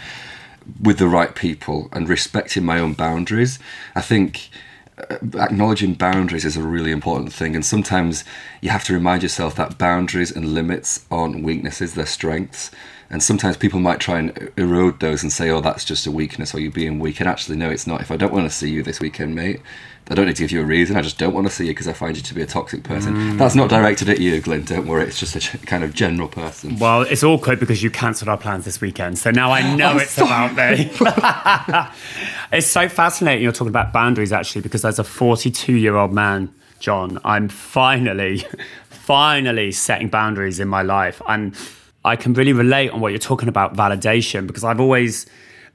with 0.82 0.98
the 0.98 1.08
right 1.08 1.36
people 1.36 1.90
and 1.92 2.10
respecting 2.10 2.66
my 2.66 2.80
own 2.80 2.94
boundaries. 2.94 3.60
I 3.96 4.02
think 4.02 4.50
uh, 4.98 5.18
acknowledging 5.40 5.94
boundaries 5.94 6.46
is 6.46 6.58
a 6.58 6.62
really 6.62 6.92
important 6.92 7.34
thing 7.34 7.56
and 7.56 7.66
sometimes 7.66 8.24
you 8.62 8.70
have 8.70 8.84
to 8.84 8.94
remind 8.94 9.24
yourself 9.24 9.56
that 9.56 9.78
boundaries 9.78 10.32
and 10.32 10.54
limits 10.54 11.06
aren't 11.10 11.44
weaknesses 11.44 11.94
they're 11.94 12.06
strengths 12.06 12.72
and 13.12 13.22
sometimes 13.22 13.58
people 13.58 13.80
might 13.80 14.00
try 14.00 14.18
and 14.18 14.52
erode 14.58 15.00
those 15.00 15.22
and 15.22 15.32
say 15.32 15.50
oh 15.50 15.62
that's 15.62 15.86
just 15.86 16.08
a 16.08 16.12
weakness 16.12 16.56
or 16.56 16.60
you're 16.60 16.72
being 16.72 16.98
weak 16.98 17.20
and 17.20 17.30
actually 17.30 17.58
no 17.58 17.70
it's 17.70 17.86
not 17.86 18.02
if 18.02 18.10
i 18.10 18.18
don't 18.18 18.34
want 18.34 18.50
to 18.50 18.56
see 18.56 18.70
you 18.70 18.82
this 18.82 19.00
weekend 19.00 19.36
mate 19.36 19.62
I 20.10 20.14
don't 20.14 20.26
need 20.26 20.36
to 20.36 20.44
give 20.44 20.52
you 20.52 20.62
a 20.62 20.66
reason. 20.66 20.98
I 20.98 21.02
just 21.02 21.18
don't 21.18 21.34
want 21.34 21.48
to 21.48 21.54
see 21.54 21.68
you 21.68 21.72
because 21.72 21.88
I 21.88 21.94
find 21.94 22.18
you 22.18 22.24
to 22.24 22.34
be 22.34 22.42
a 22.42 22.46
toxic 22.46 22.84
person. 22.84 23.16
Mm. 23.16 23.38
That's 23.38 23.56
not 23.56 23.70
directed 23.70 24.10
at 24.10 24.20
you, 24.20 24.42
Glyn. 24.42 24.66
Don't 24.66 24.86
worry. 24.86 25.04
It's 25.04 25.18
just 25.18 25.36
a 25.36 25.58
kind 25.60 25.86
of 25.86 25.94
general 25.94 26.28
person. 26.28 26.78
Well, 26.80 27.04
it's 27.04 27.24
awkward 27.24 27.62
because 27.62 27.82
you 27.82 27.90
cancelled 27.90 28.28
our 28.28 28.38
plans 28.38 28.66
this 28.66 28.82
weekend, 28.82 29.20
so 29.20 29.32
now 29.32 29.52
I 29.52 29.76
know 29.76 29.98
it's 29.98 30.12
sorry. 30.12 30.52
about 30.52 30.78
me. 30.78 30.92
it's 32.58 32.68
so 32.68 32.90
fascinating. 32.90 33.42
You're 33.42 33.54
talking 33.54 33.70
about 33.70 33.94
boundaries, 33.94 34.34
actually, 34.34 34.62
because 34.62 34.84
as 34.84 35.00
a 35.00 35.04
42 35.06 35.76
year 35.76 35.96
old 35.96 36.12
man, 36.12 36.54
John, 36.80 37.20
I'm 37.24 37.48
finally, 37.48 38.44
finally 38.90 39.72
setting 39.72 40.10
boundaries 40.10 40.60
in 40.60 40.68
my 40.68 40.82
life, 40.82 41.22
and 41.26 41.56
I 42.04 42.16
can 42.16 42.34
really 42.34 42.54
relate 42.54 42.90
on 42.90 43.00
what 43.00 43.10
you're 43.10 43.20
talking 43.20 43.50
about 43.50 43.76
validation 43.76 44.48
because 44.48 44.64
I've 44.64 44.80
always 44.80 45.26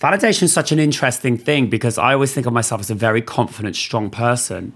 validation 0.01 0.45
is 0.45 0.53
such 0.53 0.73
an 0.73 0.79
interesting 0.79 1.39
thing 1.39 1.69
because 1.69 1.99
I 1.99 2.13
always 2.13 2.33
think 2.33 2.47
of 2.47 2.53
myself 2.53 2.81
as 2.81 2.91
a 2.91 2.95
very 2.95 3.23
confident, 3.23 3.77
strong 3.77 4.11
person. 4.11 4.73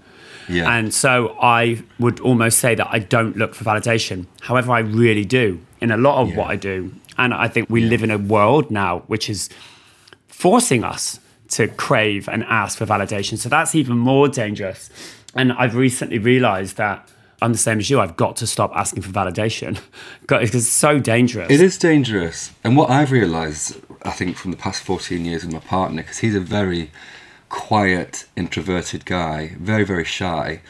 Yeah. 0.49 0.71
And 0.71 0.93
so 0.93 1.35
I 1.41 1.83
would 1.99 2.19
almost 2.19 2.59
say 2.59 2.75
that 2.75 2.87
I 2.89 2.99
don't 2.99 3.37
look 3.37 3.53
for 3.53 3.63
validation. 3.63 4.25
However, 4.41 4.71
I 4.71 4.79
really 4.79 5.25
do 5.25 5.59
in 5.79 5.91
a 5.91 5.97
lot 5.97 6.21
of 6.21 6.29
yeah. 6.29 6.37
what 6.37 6.47
I 6.49 6.55
do. 6.55 6.91
And 7.17 7.33
I 7.33 7.47
think 7.47 7.69
we 7.69 7.83
yeah. 7.83 7.89
live 7.89 8.03
in 8.03 8.11
a 8.11 8.17
world 8.17 8.71
now 8.71 8.99
which 9.07 9.29
is 9.29 9.49
forcing 10.27 10.83
us 10.83 11.19
to 11.49 11.67
crave 11.67 12.27
and 12.29 12.43
ask 12.45 12.77
for 12.77 12.85
validation. 12.85 13.37
So 13.37 13.49
that's 13.49 13.75
even 13.75 13.97
more 13.97 14.27
dangerous. 14.27 14.89
And 15.35 15.51
I've 15.53 15.75
recently 15.75 16.17
realized 16.17 16.77
that 16.77 17.07
I'm 17.41 17.53
the 17.53 17.57
same 17.57 17.79
as 17.79 17.89
you. 17.89 17.99
I've 17.99 18.15
got 18.15 18.35
to 18.37 18.47
stop 18.47 18.71
asking 18.75 19.01
for 19.01 19.09
validation 19.09 19.79
because 20.21 20.53
it's 20.53 20.67
so 20.67 20.99
dangerous. 20.99 21.49
It 21.49 21.59
is 21.59 21.77
dangerous. 21.77 22.51
And 22.63 22.77
what 22.77 22.89
I've 22.89 23.11
realised, 23.11 23.81
I 24.03 24.11
think, 24.11 24.37
from 24.37 24.51
the 24.51 24.57
past 24.57 24.83
14 24.83 25.25
years 25.25 25.43
with 25.43 25.53
my 25.53 25.59
partner, 25.59 26.03
because 26.03 26.19
he's 26.19 26.35
a 26.35 26.39
very 26.39 26.91
quiet, 27.49 28.25
introverted 28.35 29.05
guy, 29.05 29.55
very, 29.59 29.83
very 29.83 30.05
shy. 30.05 30.61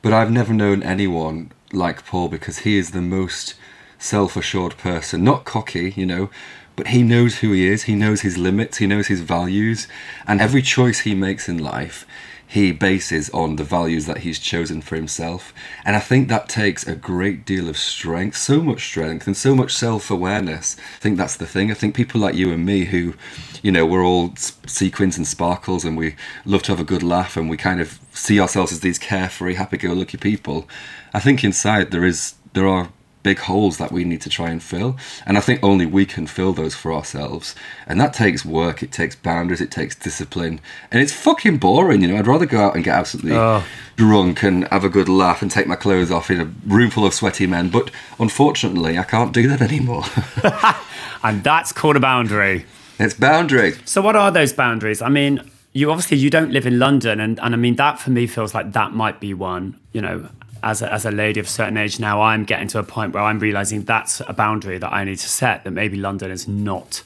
But 0.00 0.12
I've 0.12 0.30
never 0.30 0.52
known 0.52 0.82
anyone 0.82 1.52
like 1.72 2.06
Paul 2.06 2.28
because 2.28 2.58
he 2.58 2.76
is 2.76 2.92
the 2.92 3.02
most 3.02 3.54
self 3.98 4.36
assured 4.36 4.76
person. 4.78 5.24
Not 5.24 5.44
cocky, 5.44 5.92
you 5.96 6.06
know, 6.06 6.30
but 6.76 6.88
he 6.88 7.02
knows 7.02 7.38
who 7.38 7.52
he 7.52 7.66
is, 7.66 7.84
he 7.84 7.94
knows 7.94 8.22
his 8.22 8.38
limits, 8.38 8.78
he 8.78 8.86
knows 8.86 9.08
his 9.08 9.20
values, 9.20 9.88
and 10.26 10.40
every 10.40 10.62
choice 10.62 11.00
he 11.00 11.14
makes 11.14 11.48
in 11.48 11.58
life 11.58 12.06
he 12.52 12.70
bases 12.70 13.30
on 13.30 13.56
the 13.56 13.64
values 13.64 14.04
that 14.04 14.18
he's 14.18 14.38
chosen 14.38 14.82
for 14.82 14.94
himself. 14.94 15.54
And 15.86 15.96
I 15.96 16.00
think 16.00 16.28
that 16.28 16.50
takes 16.50 16.86
a 16.86 16.94
great 16.94 17.46
deal 17.46 17.66
of 17.66 17.78
strength, 17.78 18.36
so 18.36 18.60
much 18.60 18.84
strength, 18.84 19.26
and 19.26 19.34
so 19.34 19.54
much 19.54 19.72
self 19.72 20.10
awareness. 20.10 20.76
I 20.76 20.98
think 20.98 21.16
that's 21.16 21.36
the 21.36 21.46
thing. 21.46 21.70
I 21.70 21.74
think 21.74 21.94
people 21.94 22.20
like 22.20 22.34
you 22.34 22.52
and 22.52 22.66
me, 22.66 22.84
who, 22.84 23.14
you 23.62 23.72
know, 23.72 23.86
we're 23.86 24.04
all 24.04 24.34
sequins 24.36 25.16
and 25.16 25.26
sparkles 25.26 25.82
and 25.82 25.96
we 25.96 26.14
love 26.44 26.62
to 26.64 26.72
have 26.72 26.80
a 26.80 26.84
good 26.84 27.02
laugh 27.02 27.38
and 27.38 27.48
we 27.48 27.56
kind 27.56 27.80
of 27.80 27.98
see 28.12 28.38
ourselves 28.38 28.70
as 28.70 28.80
these 28.80 28.98
carefree, 28.98 29.54
happy 29.54 29.78
go 29.78 29.94
lucky 29.94 30.18
people. 30.18 30.68
I 31.14 31.20
think 31.20 31.42
inside 31.42 31.90
there 31.90 32.04
is, 32.04 32.34
there 32.52 32.68
are 32.68 32.90
big 33.22 33.38
holes 33.38 33.78
that 33.78 33.92
we 33.92 34.04
need 34.04 34.20
to 34.22 34.28
try 34.30 34.50
and 34.50 34.62
fill. 34.62 34.96
And 35.26 35.36
I 35.38 35.40
think 35.40 35.60
only 35.62 35.86
we 35.86 36.04
can 36.06 36.26
fill 36.26 36.52
those 36.52 36.74
for 36.74 36.92
ourselves. 36.92 37.54
And 37.86 38.00
that 38.00 38.12
takes 38.12 38.44
work, 38.44 38.82
it 38.82 38.90
takes 38.92 39.14
boundaries, 39.16 39.60
it 39.60 39.70
takes 39.70 39.94
discipline. 39.94 40.60
And 40.90 41.00
it's 41.02 41.12
fucking 41.12 41.58
boring, 41.58 42.02
you 42.02 42.08
know. 42.08 42.16
I'd 42.16 42.26
rather 42.26 42.46
go 42.46 42.60
out 42.60 42.74
and 42.74 42.82
get 42.84 42.94
absolutely 42.96 43.32
Oh. 43.36 43.64
drunk 43.96 44.42
and 44.42 44.66
have 44.68 44.84
a 44.84 44.88
good 44.88 45.08
laugh 45.08 45.42
and 45.42 45.50
take 45.50 45.66
my 45.66 45.76
clothes 45.76 46.10
off 46.10 46.30
in 46.30 46.40
a 46.40 46.44
room 46.66 46.90
full 46.90 47.06
of 47.06 47.14
sweaty 47.14 47.46
men. 47.46 47.68
But 47.70 47.90
unfortunately, 48.18 48.98
I 48.98 49.04
can't 49.04 49.32
do 49.32 49.46
that 49.48 49.60
anymore. 49.62 50.04
And 51.24 51.44
that's 51.44 51.72
called 51.72 51.94
a 51.96 52.00
boundary. 52.00 52.66
it's 52.98 53.14
boundary. 53.14 53.74
So 53.84 54.02
what 54.02 54.16
are 54.16 54.30
those 54.32 54.52
boundaries? 54.52 55.00
I 55.00 55.08
mean, 55.08 55.40
you 55.72 55.90
obviously 55.90 56.16
you 56.18 56.30
don't 56.30 56.50
live 56.50 56.66
in 56.66 56.78
London 56.80 57.20
and, 57.20 57.38
and 57.40 57.54
I 57.54 57.56
mean 57.56 57.76
that 57.76 57.98
for 58.00 58.10
me 58.10 58.26
feels 58.26 58.54
like 58.54 58.72
that 58.72 58.92
might 58.92 59.20
be 59.20 59.32
one, 59.32 59.76
you 59.92 60.00
know, 60.02 60.28
as 60.62 60.82
a, 60.82 60.92
as 60.92 61.04
a 61.04 61.10
lady 61.10 61.40
of 61.40 61.46
a 61.46 61.48
certain 61.48 61.76
age 61.76 61.98
now 61.98 62.22
I'm 62.22 62.44
getting 62.44 62.68
to 62.68 62.78
a 62.78 62.82
point 62.82 63.12
where 63.14 63.22
I'm 63.22 63.38
realizing 63.38 63.82
that's 63.84 64.20
a 64.26 64.32
boundary 64.32 64.78
that 64.78 64.92
I 64.92 65.04
need 65.04 65.18
to 65.18 65.28
set 65.28 65.64
that 65.64 65.72
maybe 65.72 65.96
London 65.96 66.30
is 66.30 66.46
not 66.48 67.02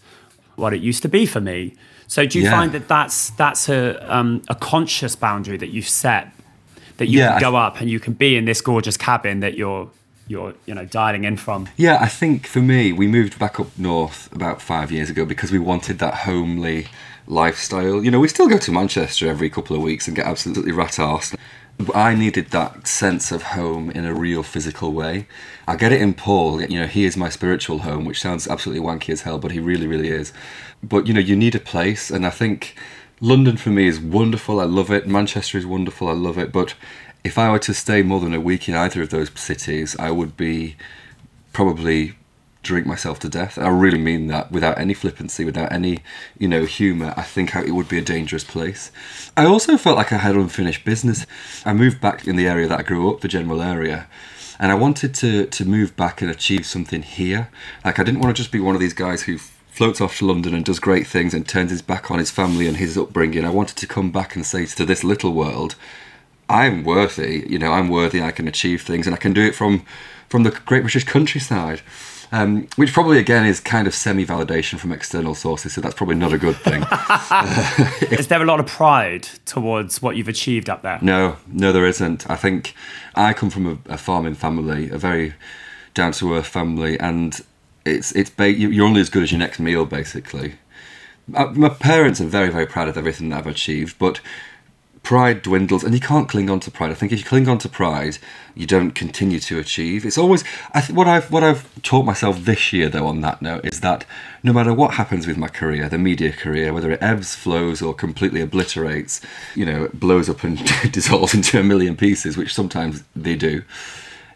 what 0.56 0.72
it 0.74 0.80
used 0.80 1.02
to 1.02 1.08
be 1.08 1.26
for 1.26 1.40
me. 1.40 1.74
So 2.08 2.24
do 2.26 2.38
you 2.38 2.44
Yeah. 2.44 2.50
find 2.52 2.72
that 2.72 2.86
that's 2.88 3.30
that's 3.30 3.68
a 3.68 3.82
um, 4.14 4.42
a 4.48 4.54
conscious 4.54 5.16
boundary 5.16 5.56
that 5.58 5.70
you've 5.70 5.88
set 5.88 6.32
that 6.98 7.06
you 7.08 7.18
Yeah, 7.20 7.32
can 7.32 7.40
go 7.52 7.56
up 7.56 7.80
and 7.80 7.90
you 7.90 8.00
can 8.00 8.12
be 8.14 8.36
in 8.36 8.44
this 8.46 8.60
gorgeous 8.60 8.96
cabin 8.96 9.40
that 9.40 9.54
you're 9.56 9.90
you're 10.28 10.54
you 10.66 10.74
know 10.74 10.84
dialing 10.84 11.24
in 11.24 11.36
from. 11.36 11.68
Yeah, 11.76 11.98
I 12.00 12.08
think 12.08 12.46
for 12.46 12.60
me, 12.60 12.92
we 12.92 13.06
moved 13.06 13.38
back 13.38 13.60
up 13.60 13.68
north 13.78 14.32
about 14.32 14.60
five 14.62 14.90
years 14.90 15.08
ago 15.10 15.24
because 15.24 15.50
we 15.52 15.58
wanted 15.58 15.98
that 15.98 16.14
homely 16.26 16.86
lifestyle. 17.26 18.02
You 18.04 18.10
know, 18.10 18.20
we 18.20 18.28
still 18.28 18.48
go 18.48 18.58
to 18.58 18.72
Manchester 18.72 19.28
every 19.28 19.50
couple 19.50 19.76
of 19.76 19.82
weeks 19.82 20.06
and 20.06 20.16
get 20.16 20.26
absolutely 20.26 20.72
rat 20.72 20.92
arsed. 20.98 21.36
I 21.94 22.14
needed 22.14 22.50
that 22.50 22.86
sense 22.86 23.30
of 23.30 23.42
home 23.42 23.90
in 23.90 24.06
a 24.06 24.14
real 24.14 24.42
physical 24.42 24.92
way. 24.92 25.26
I 25.68 25.76
get 25.76 25.92
it 25.92 26.00
in 26.00 26.14
Paul. 26.14 26.62
You 26.62 26.80
know, 26.80 26.86
he 26.86 27.04
is 27.04 27.16
my 27.16 27.28
spiritual 27.28 27.80
home, 27.80 28.04
which 28.04 28.20
sounds 28.20 28.48
absolutely 28.48 28.84
wanky 28.84 29.10
as 29.10 29.22
hell, 29.22 29.38
but 29.38 29.50
he 29.50 29.60
really, 29.60 29.86
really 29.86 30.08
is. 30.08 30.32
But 30.82 31.06
you 31.06 31.12
know, 31.14 31.20
you 31.20 31.36
need 31.36 31.54
a 31.54 31.60
place, 31.60 32.10
and 32.10 32.26
I 32.26 32.30
think 32.30 32.76
London 33.20 33.56
for 33.56 33.70
me 33.70 33.86
is 33.86 34.00
wonderful. 34.00 34.58
I 34.60 34.64
love 34.64 34.90
it. 34.90 35.06
Manchester 35.06 35.58
is 35.58 35.66
wonderful. 35.66 36.08
I 36.08 36.12
love 36.12 36.38
it. 36.38 36.50
But 36.50 36.74
if 37.24 37.38
I 37.38 37.50
were 37.50 37.58
to 37.60 37.74
stay 37.74 38.02
more 38.02 38.20
than 38.20 38.34
a 38.34 38.40
week 38.40 38.68
in 38.68 38.74
either 38.74 39.02
of 39.02 39.10
those 39.10 39.30
cities, 39.38 39.96
I 39.98 40.10
would 40.10 40.36
be 40.36 40.76
probably 41.52 42.14
drink 42.66 42.86
myself 42.86 43.18
to 43.20 43.28
death. 43.28 43.58
I 43.58 43.68
really 43.68 43.98
mean 43.98 44.26
that 44.28 44.50
without 44.50 44.78
any 44.78 44.94
flippancy, 44.94 45.44
without 45.44 45.72
any, 45.72 45.98
you 46.38 46.48
know, 46.48 46.64
humour. 46.64 47.14
I 47.16 47.22
think 47.22 47.54
it 47.54 47.70
would 47.72 47.88
be 47.88 47.98
a 47.98 48.02
dangerous 48.02 48.44
place. 48.44 48.90
I 49.36 49.46
also 49.46 49.76
felt 49.76 49.96
like 49.96 50.12
I 50.12 50.18
had 50.18 50.36
unfinished 50.36 50.84
business. 50.84 51.26
I 51.64 51.72
moved 51.72 52.00
back 52.00 52.26
in 52.26 52.36
the 52.36 52.46
area 52.46 52.68
that 52.68 52.80
I 52.80 52.82
grew 52.82 53.10
up, 53.10 53.20
the 53.20 53.28
general 53.28 53.62
area. 53.62 54.06
And 54.58 54.72
I 54.72 54.74
wanted 54.74 55.14
to, 55.16 55.46
to 55.46 55.64
move 55.64 55.96
back 55.96 56.22
and 56.22 56.30
achieve 56.30 56.64
something 56.66 57.02
here. 57.02 57.50
Like, 57.84 57.98
I 57.98 58.02
didn't 58.04 58.20
want 58.20 58.34
to 58.34 58.42
just 58.42 58.52
be 58.52 58.60
one 58.60 58.74
of 58.74 58.80
these 58.80 58.94
guys 58.94 59.22
who 59.22 59.38
floats 59.38 60.00
off 60.00 60.16
to 60.18 60.26
London 60.26 60.54
and 60.54 60.64
does 60.64 60.78
great 60.78 61.06
things 61.06 61.34
and 61.34 61.46
turns 61.46 61.70
his 61.70 61.82
back 61.82 62.10
on 62.10 62.18
his 62.18 62.30
family 62.30 62.66
and 62.66 62.78
his 62.78 62.96
upbringing. 62.96 63.44
I 63.44 63.50
wanted 63.50 63.76
to 63.76 63.86
come 63.86 64.10
back 64.10 64.34
and 64.34 64.46
say 64.46 64.64
to 64.64 64.86
this 64.86 65.04
little 65.04 65.32
world, 65.32 65.76
I'm 66.48 66.84
worthy. 66.84 67.44
You 67.48 67.58
know, 67.58 67.72
I'm 67.72 67.88
worthy. 67.88 68.22
I 68.22 68.30
can 68.30 68.48
achieve 68.48 68.82
things, 68.82 69.06
and 69.06 69.14
I 69.14 69.18
can 69.18 69.32
do 69.32 69.42
it 69.42 69.54
from 69.54 69.84
from 70.28 70.42
the 70.42 70.50
Great 70.50 70.82
British 70.82 71.04
countryside. 71.04 71.82
Um, 72.32 72.66
which 72.76 72.92
probably 72.92 73.18
again 73.18 73.46
is 73.46 73.60
kind 73.60 73.86
of 73.86 73.94
semi-validation 73.94 74.78
from 74.78 74.90
external 74.92 75.34
sources, 75.34 75.74
so 75.74 75.80
that's 75.80 75.94
probably 75.94 76.16
not 76.16 76.32
a 76.32 76.38
good 76.38 76.56
thing. 76.56 76.82
Is 78.18 78.26
there 78.28 78.42
a 78.42 78.44
lot 78.44 78.58
of 78.60 78.66
pride 78.66 79.22
towards 79.44 80.02
what 80.02 80.16
you've 80.16 80.28
achieved 80.28 80.68
up 80.68 80.82
there? 80.82 80.98
no, 81.02 81.36
no, 81.46 81.72
there 81.72 81.86
isn't. 81.86 82.28
I 82.28 82.36
think 82.36 82.74
I 83.14 83.32
come 83.32 83.50
from 83.50 83.66
a, 83.88 83.92
a 83.92 83.96
farming 83.98 84.34
family, 84.34 84.90
a 84.90 84.98
very 84.98 85.34
down-to-earth 85.94 86.46
family, 86.46 86.98
and 86.98 87.40
it's 87.84 88.12
it's 88.12 88.30
ba- 88.30 88.52
you- 88.52 88.70
you're 88.70 88.86
only 88.86 89.00
as 89.00 89.08
good 89.08 89.22
as 89.22 89.30
your 89.30 89.38
next 89.38 89.60
meal, 89.60 89.84
basically. 89.86 90.54
Uh, 91.34 91.46
my 91.54 91.68
parents 91.68 92.20
are 92.20 92.26
very, 92.26 92.50
very 92.50 92.66
proud 92.66 92.88
of 92.88 92.96
everything 92.96 93.28
that 93.30 93.38
I've 93.38 93.46
achieved, 93.46 93.98
but 93.98 94.20
pride 95.06 95.40
dwindles 95.40 95.84
and 95.84 95.94
you 95.94 96.00
can't 96.00 96.28
cling 96.28 96.50
on 96.50 96.58
to 96.58 96.68
pride. 96.68 96.90
I 96.90 96.94
think 96.94 97.12
if 97.12 97.20
you 97.20 97.24
cling 97.24 97.48
on 97.48 97.58
to 97.58 97.68
pride, 97.68 98.18
you 98.56 98.66
don't 98.66 98.90
continue 98.90 99.38
to 99.38 99.56
achieve. 99.60 100.04
It's 100.04 100.18
always 100.18 100.42
I 100.74 100.80
th- 100.80 100.96
what 100.96 101.06
I've 101.06 101.30
what 101.30 101.44
I've 101.44 101.80
taught 101.82 102.04
myself 102.04 102.44
this 102.44 102.72
year 102.72 102.88
though 102.88 103.06
on 103.06 103.20
that 103.20 103.40
note 103.40 103.64
is 103.64 103.82
that 103.82 104.04
no 104.42 104.52
matter 104.52 104.74
what 104.74 104.94
happens 104.94 105.28
with 105.28 105.36
my 105.36 105.46
career, 105.46 105.88
the 105.88 105.96
media 105.96 106.32
career, 106.32 106.72
whether 106.72 106.90
it 106.90 107.00
ebbs, 107.00 107.36
flows 107.36 107.80
or 107.80 107.94
completely 107.94 108.40
obliterates, 108.40 109.20
you 109.54 109.64
know, 109.64 109.88
blows 109.94 110.28
up 110.28 110.42
and 110.42 110.58
dissolves 110.90 111.34
into 111.34 111.60
a 111.60 111.62
million 111.62 111.96
pieces, 111.96 112.36
which 112.36 112.52
sometimes 112.52 113.04
they 113.14 113.36
do. 113.36 113.62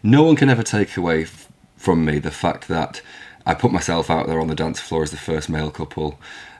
No 0.03 0.23
one 0.23 0.37
can 0.37 0.49
ever 0.49 0.63
take 0.63 0.95
away 0.95 1.23
f- 1.23 1.51
from 1.75 2.05
me 2.05 2.17
the 2.17 2.31
fact 2.31 2.69
that 2.69 3.01
I 3.45 3.53
put 3.53 3.71
myself 3.71 4.09
out 4.09 4.27
there 4.27 4.39
on 4.39 4.47
the 4.47 4.55
dance 4.55 4.79
floor 4.79 5.03
as 5.03 5.11
the 5.11 5.17
first 5.17 5.49
male 5.49 5.71
couple. 5.71 6.19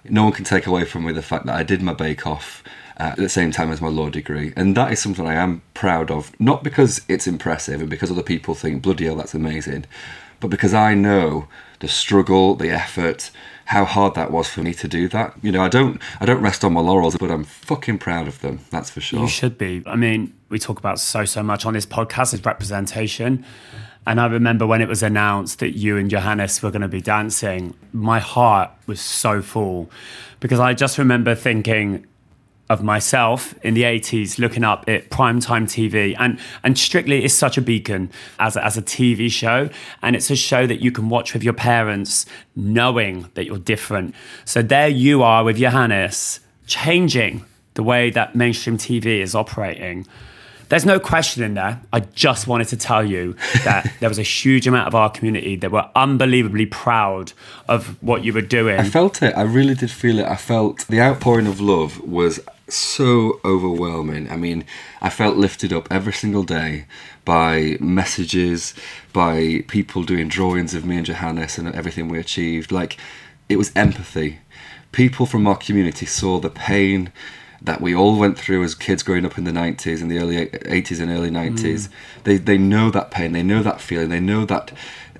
No 0.09 0.23
one 0.23 0.33
can 0.33 0.45
take 0.45 0.65
away 0.65 0.85
from 0.85 1.05
me 1.05 1.13
the 1.13 1.21
fact 1.21 1.45
that 1.45 1.55
I 1.55 1.63
did 1.63 1.81
my 1.81 1.93
bake 1.93 2.25
off 2.25 2.63
at 2.97 3.17
the 3.17 3.29
same 3.29 3.51
time 3.51 3.71
as 3.71 3.81
my 3.81 3.87
law 3.87 4.09
degree. 4.09 4.53
And 4.55 4.75
that 4.77 4.91
is 4.91 4.99
something 4.99 5.27
I 5.27 5.35
am 5.35 5.61
proud 5.73 6.11
of, 6.11 6.39
not 6.39 6.63
because 6.63 7.01
it's 7.07 7.27
impressive 7.27 7.81
and 7.81 7.89
because 7.89 8.11
other 8.11 8.23
people 8.23 8.55
think, 8.55 8.81
bloody 8.81 9.05
hell, 9.05 9.15
that's 9.15 9.33
amazing, 9.33 9.85
but 10.39 10.49
because 10.49 10.73
I 10.73 10.93
know 10.93 11.47
the 11.79 11.87
struggle, 11.87 12.55
the 12.55 12.69
effort, 12.69 13.31
how 13.65 13.85
hard 13.85 14.15
that 14.15 14.31
was 14.31 14.49
for 14.49 14.61
me 14.61 14.73
to 14.73 14.87
do 14.87 15.07
that. 15.07 15.33
You 15.41 15.51
know, 15.51 15.63
I 15.63 15.69
don't 15.69 16.01
I 16.19 16.25
don't 16.25 16.41
rest 16.41 16.63
on 16.63 16.73
my 16.73 16.81
laurels, 16.81 17.17
but 17.17 17.31
I'm 17.31 17.43
fucking 17.43 17.99
proud 17.99 18.27
of 18.27 18.41
them, 18.41 18.59
that's 18.69 18.89
for 18.89 19.01
sure. 19.01 19.21
You 19.21 19.27
should 19.27 19.57
be. 19.57 19.81
I 19.85 19.95
mean, 19.95 20.33
we 20.49 20.59
talk 20.59 20.77
about 20.77 20.99
so, 20.99 21.25
so 21.25 21.41
much 21.41 21.65
on 21.65 21.73
this 21.73 21.85
podcast 21.85 22.33
is 22.33 22.43
representation. 22.43 23.45
And 24.07 24.19
I 24.19 24.25
remember 24.25 24.65
when 24.65 24.81
it 24.81 24.87
was 24.87 25.03
announced 25.03 25.59
that 25.59 25.77
you 25.77 25.97
and 25.97 26.09
Johannes 26.09 26.61
were 26.61 26.71
going 26.71 26.81
to 26.81 26.87
be 26.87 27.01
dancing, 27.01 27.75
my 27.93 28.19
heart 28.19 28.71
was 28.87 28.99
so 28.99 29.41
full 29.41 29.91
because 30.39 30.59
I 30.59 30.73
just 30.73 30.97
remember 30.97 31.35
thinking 31.35 32.07
of 32.71 32.81
myself 32.81 33.53
in 33.63 33.73
the 33.73 33.83
80s 33.83 34.39
looking 34.39 34.63
up 34.63 34.85
at 34.87 35.09
primetime 35.09 35.63
TV. 35.63 36.15
And, 36.17 36.39
and 36.63 36.77
Strictly 36.77 37.23
is 37.23 37.37
such 37.37 37.57
a 37.57 37.61
beacon 37.61 38.09
as 38.39 38.55
a, 38.55 38.65
as 38.65 38.77
a 38.77 38.81
TV 38.81 39.29
show. 39.29 39.69
And 40.01 40.15
it's 40.15 40.31
a 40.31 40.37
show 40.37 40.65
that 40.65 40.81
you 40.81 40.89
can 40.89 41.09
watch 41.09 41.33
with 41.33 41.43
your 41.43 41.53
parents 41.53 42.25
knowing 42.55 43.29
that 43.33 43.45
you're 43.45 43.59
different. 43.59 44.15
So 44.45 44.61
there 44.61 44.87
you 44.87 45.21
are 45.21 45.43
with 45.43 45.57
Johannes 45.57 46.39
changing 46.65 47.45
the 47.73 47.83
way 47.83 48.09
that 48.09 48.35
mainstream 48.35 48.77
TV 48.77 49.19
is 49.19 49.35
operating. 49.35 50.07
There's 50.71 50.85
no 50.85 51.01
question 51.01 51.43
in 51.43 51.55
there. 51.55 51.81
I 51.91 51.99
just 51.99 52.47
wanted 52.47 52.69
to 52.69 52.77
tell 52.77 53.03
you 53.03 53.35
that 53.65 53.93
there 53.99 54.07
was 54.07 54.17
a 54.17 54.23
huge 54.23 54.67
amount 54.67 54.87
of 54.87 54.95
our 54.95 55.09
community 55.09 55.57
that 55.57 55.69
were 55.69 55.89
unbelievably 55.97 56.67
proud 56.67 57.33
of 57.67 58.01
what 58.01 58.23
you 58.23 58.31
were 58.31 58.39
doing. 58.39 58.79
I 58.79 58.87
felt 58.87 59.21
it. 59.21 59.35
I 59.35 59.41
really 59.41 59.75
did 59.75 59.91
feel 59.91 60.17
it. 60.17 60.25
I 60.25 60.37
felt 60.37 60.87
the 60.87 61.01
outpouring 61.01 61.45
of 61.45 61.59
love 61.59 61.99
was 61.99 62.39
so 62.69 63.41
overwhelming. 63.43 64.31
I 64.31 64.37
mean, 64.37 64.63
I 65.01 65.09
felt 65.09 65.35
lifted 65.35 65.73
up 65.73 65.89
every 65.91 66.13
single 66.13 66.43
day 66.43 66.85
by 67.25 67.75
messages, 67.81 68.73
by 69.11 69.65
people 69.67 70.03
doing 70.03 70.29
drawings 70.29 70.73
of 70.73 70.85
me 70.85 70.95
and 70.95 71.05
Johannes 71.05 71.57
and 71.57 71.67
everything 71.75 72.07
we 72.07 72.17
achieved. 72.17 72.71
Like, 72.71 72.95
it 73.49 73.57
was 73.57 73.73
empathy. 73.75 74.39
People 74.93 75.25
from 75.25 75.45
our 75.47 75.57
community 75.57 76.05
saw 76.05 76.39
the 76.39 76.49
pain 76.49 77.11
that 77.61 77.81
we 77.81 77.93
all 77.93 78.17
went 78.17 78.39
through 78.39 78.63
as 78.63 78.73
kids 78.73 79.03
growing 79.03 79.25
up 79.25 79.37
in 79.37 79.43
the 79.43 79.51
90s 79.51 80.01
and 80.01 80.09
the 80.09 80.17
early 80.17 80.47
80s 80.47 80.99
and 80.99 81.11
early 81.11 81.29
90s. 81.29 81.61
Mm. 81.61 81.89
They, 82.23 82.37
they 82.37 82.57
know 82.57 82.89
that 82.89 83.11
pain, 83.11 83.33
they 83.33 83.43
know 83.43 83.61
that 83.61 83.81
feeling, 83.81 84.09
they 84.09 84.19
know 84.19 84.45
that, 84.45 84.71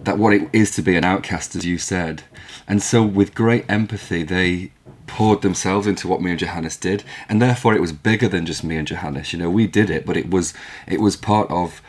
that 0.02 0.18
what 0.18 0.34
it 0.34 0.50
is 0.52 0.72
to 0.72 0.82
be 0.82 0.96
an 0.96 1.06
outcast, 1.06 1.56
as 1.56 1.66
you 1.66 1.78
said. 1.78 2.24
And 2.68 2.82
so, 2.82 3.04
with 3.04 3.36
great 3.36 3.66
empathy, 3.70 4.24
they 4.24 4.72
poured 5.08 5.42
themselves 5.42 5.88
into 5.88 6.08
what 6.08 6.22
me 6.22 6.32
and 6.32 6.40
Johannes 6.40 6.78
did, 6.78 7.04
and 7.28 7.42
therefore 7.42 7.74
it 7.74 7.82
was 7.82 7.92
bigger 7.92 8.30
than 8.30 8.46
just 8.46 8.64
me 8.64 8.78
and 8.78 8.88
Johannes. 8.88 9.34
You 9.34 9.40
know, 9.40 9.50
we 9.50 9.68
did 9.68 9.90
it, 9.90 10.06
but 10.06 10.16
it 10.16 10.30
was 10.30 10.54
it 10.88 11.02
was 11.02 11.16
part 11.18 11.50
of 11.52 11.82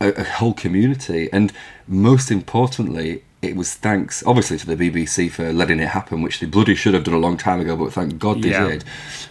a, 0.00 0.08
a 0.12 0.24
whole 0.24 0.54
community, 0.54 1.28
and 1.32 1.52
most 1.86 2.30
importantly, 2.30 3.22
it 3.44 3.56
was 3.56 3.74
thanks 3.74 4.22
obviously 4.26 4.58
to 4.58 4.66
the 4.66 4.76
BBC 4.90 5.30
for 5.30 5.52
letting 5.52 5.80
it 5.80 5.88
happen, 5.88 6.22
which 6.22 6.40
they 6.40 6.46
bloody 6.46 6.74
should 6.74 6.94
have 6.94 7.04
done 7.04 7.14
a 7.14 7.18
long 7.18 7.36
time 7.36 7.60
ago, 7.60 7.76
but 7.76 7.92
thank 7.92 8.18
God 8.18 8.42
they 8.42 8.50
Yeah. 8.50 8.68
did. 8.68 8.84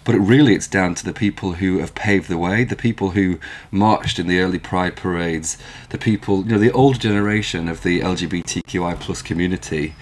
But 0.03 0.15
it 0.15 0.19
really, 0.21 0.53
it's 0.55 0.67
down 0.67 0.95
to 0.95 1.03
the 1.05 1.13
people 1.13 1.53
who 1.53 1.79
have 1.79 1.95
paved 1.95 2.29
the 2.29 2.37
way, 2.37 2.63
the 2.63 2.75
people 2.75 3.11
who 3.11 3.39
marched 3.71 4.19
in 4.19 4.27
the 4.27 4.39
early 4.39 4.59
Pride 4.59 4.95
parades, 4.95 5.57
the 5.89 5.97
people, 5.97 6.43
you 6.43 6.51
know, 6.53 6.59
the 6.59 6.71
older 6.71 6.99
generation 6.99 7.67
of 7.67 7.83
the 7.83 8.01
LGBTQI 8.01 8.99
plus 8.99 9.21
community 9.21 9.93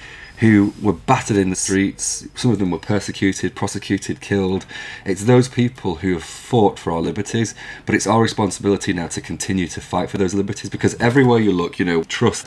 who 0.41 0.73
were 0.81 0.93
battered 0.93 1.37
in 1.37 1.51
the 1.51 1.55
streets. 1.55 2.27
Some 2.33 2.49
of 2.49 2.57
them 2.57 2.71
were 2.71 2.79
persecuted, 2.79 3.55
prosecuted, 3.55 4.21
killed. 4.21 4.65
It's 5.05 5.25
those 5.25 5.47
people 5.47 5.97
who 5.97 6.13
have 6.13 6.23
fought 6.23 6.79
for 6.79 6.91
our 6.91 6.99
liberties, 6.99 7.53
but 7.85 7.93
it's 7.93 8.07
our 8.07 8.19
responsibility 8.19 8.91
now 8.91 9.07
to 9.09 9.21
continue 9.21 9.67
to 9.67 9.79
fight 9.79 10.09
for 10.09 10.17
those 10.17 10.33
liberties 10.33 10.71
because 10.71 10.95
everywhere 10.99 11.39
you 11.39 11.51
look, 11.51 11.77
you 11.77 11.85
know, 11.85 12.01
Truss 12.03 12.43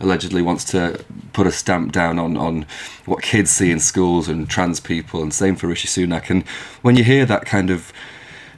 allegedly 0.00 0.42
wants 0.42 0.64
to 0.64 1.04
put 1.32 1.46
a 1.46 1.52
stamp 1.52 1.92
down 1.92 2.18
on, 2.18 2.36
on 2.36 2.66
what 3.04 3.22
kids 3.22 3.52
see 3.52 3.70
in 3.70 3.78
schools 3.78 4.28
and 4.28 4.50
trans 4.50 4.80
people, 4.80 5.22
and 5.22 5.32
same 5.32 5.54
for 5.54 5.68
Rishi 5.68 5.86
Sunak. 5.86 6.28
And 6.28 6.42
when 6.82 6.96
you 6.96 7.04
hear 7.04 7.24
that 7.26 7.46
kind 7.46 7.70
of 7.70 7.92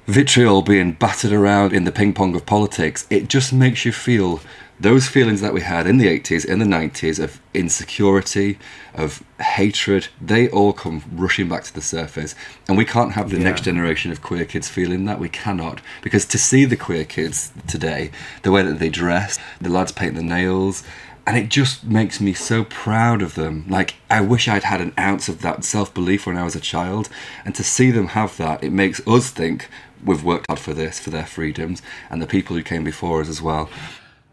vitriol 0.06 0.62
being 0.62 0.92
battered 0.92 1.32
around 1.32 1.74
in 1.74 1.84
the 1.84 1.92
ping 1.92 2.14
pong 2.14 2.34
of 2.34 2.46
politics, 2.46 3.06
it 3.10 3.28
just 3.28 3.52
makes 3.52 3.84
you 3.84 3.92
feel 3.92 4.40
those 4.80 5.08
feelings 5.08 5.40
that 5.40 5.52
we 5.52 5.60
had 5.62 5.86
in 5.86 5.98
the 5.98 6.06
80s, 6.06 6.44
in 6.44 6.58
the 6.60 6.64
90s 6.64 7.18
of 7.18 7.40
insecurity, 7.54 8.58
of 8.94 9.22
hatred, 9.40 10.08
they 10.20 10.48
all 10.48 10.72
come 10.72 11.02
rushing 11.12 11.48
back 11.48 11.64
to 11.64 11.74
the 11.74 11.80
surface. 11.80 12.34
And 12.68 12.78
we 12.78 12.84
can't 12.84 13.12
have 13.12 13.30
the 13.30 13.38
Yeah. 13.38 13.44
next 13.44 13.62
generation 13.64 14.12
of 14.12 14.22
queer 14.22 14.44
kids 14.44 14.68
feeling 14.68 15.04
that. 15.06 15.18
We 15.18 15.28
cannot. 15.28 15.80
Because 16.02 16.24
to 16.26 16.38
see 16.38 16.64
the 16.64 16.76
queer 16.76 17.04
kids 17.04 17.50
today, 17.66 18.10
the 18.42 18.52
way 18.52 18.62
that 18.62 18.78
they 18.78 18.88
dress, 18.88 19.38
the 19.60 19.68
lads 19.68 19.92
paint 19.92 20.14
the 20.14 20.22
nails, 20.22 20.84
and 21.26 21.36
it 21.36 21.50
just 21.50 21.84
makes 21.84 22.20
me 22.20 22.32
so 22.32 22.64
proud 22.64 23.20
of 23.20 23.34
them. 23.34 23.64
Like, 23.68 23.96
I 24.08 24.20
wish 24.22 24.48
I'd 24.48 24.62
had 24.64 24.80
an 24.80 24.94
ounce 24.98 25.28
of 25.28 25.42
that 25.42 25.62
self 25.64 25.92
belief 25.92 26.26
when 26.26 26.38
I 26.38 26.44
was 26.44 26.56
a 26.56 26.60
child. 26.60 27.08
And 27.44 27.54
to 27.56 27.62
see 27.64 27.90
them 27.90 28.08
have 28.08 28.36
that, 28.38 28.64
it 28.64 28.72
makes 28.72 29.00
us 29.06 29.28
think 29.28 29.68
we've 30.02 30.24
worked 30.24 30.46
hard 30.48 30.60
for 30.60 30.72
this, 30.72 30.98
for 30.98 31.10
their 31.10 31.26
freedoms, 31.26 31.82
and 32.08 32.22
the 32.22 32.26
people 32.26 32.56
who 32.56 32.62
came 32.62 32.84
before 32.84 33.20
us 33.20 33.28
as 33.28 33.42
well. 33.42 33.68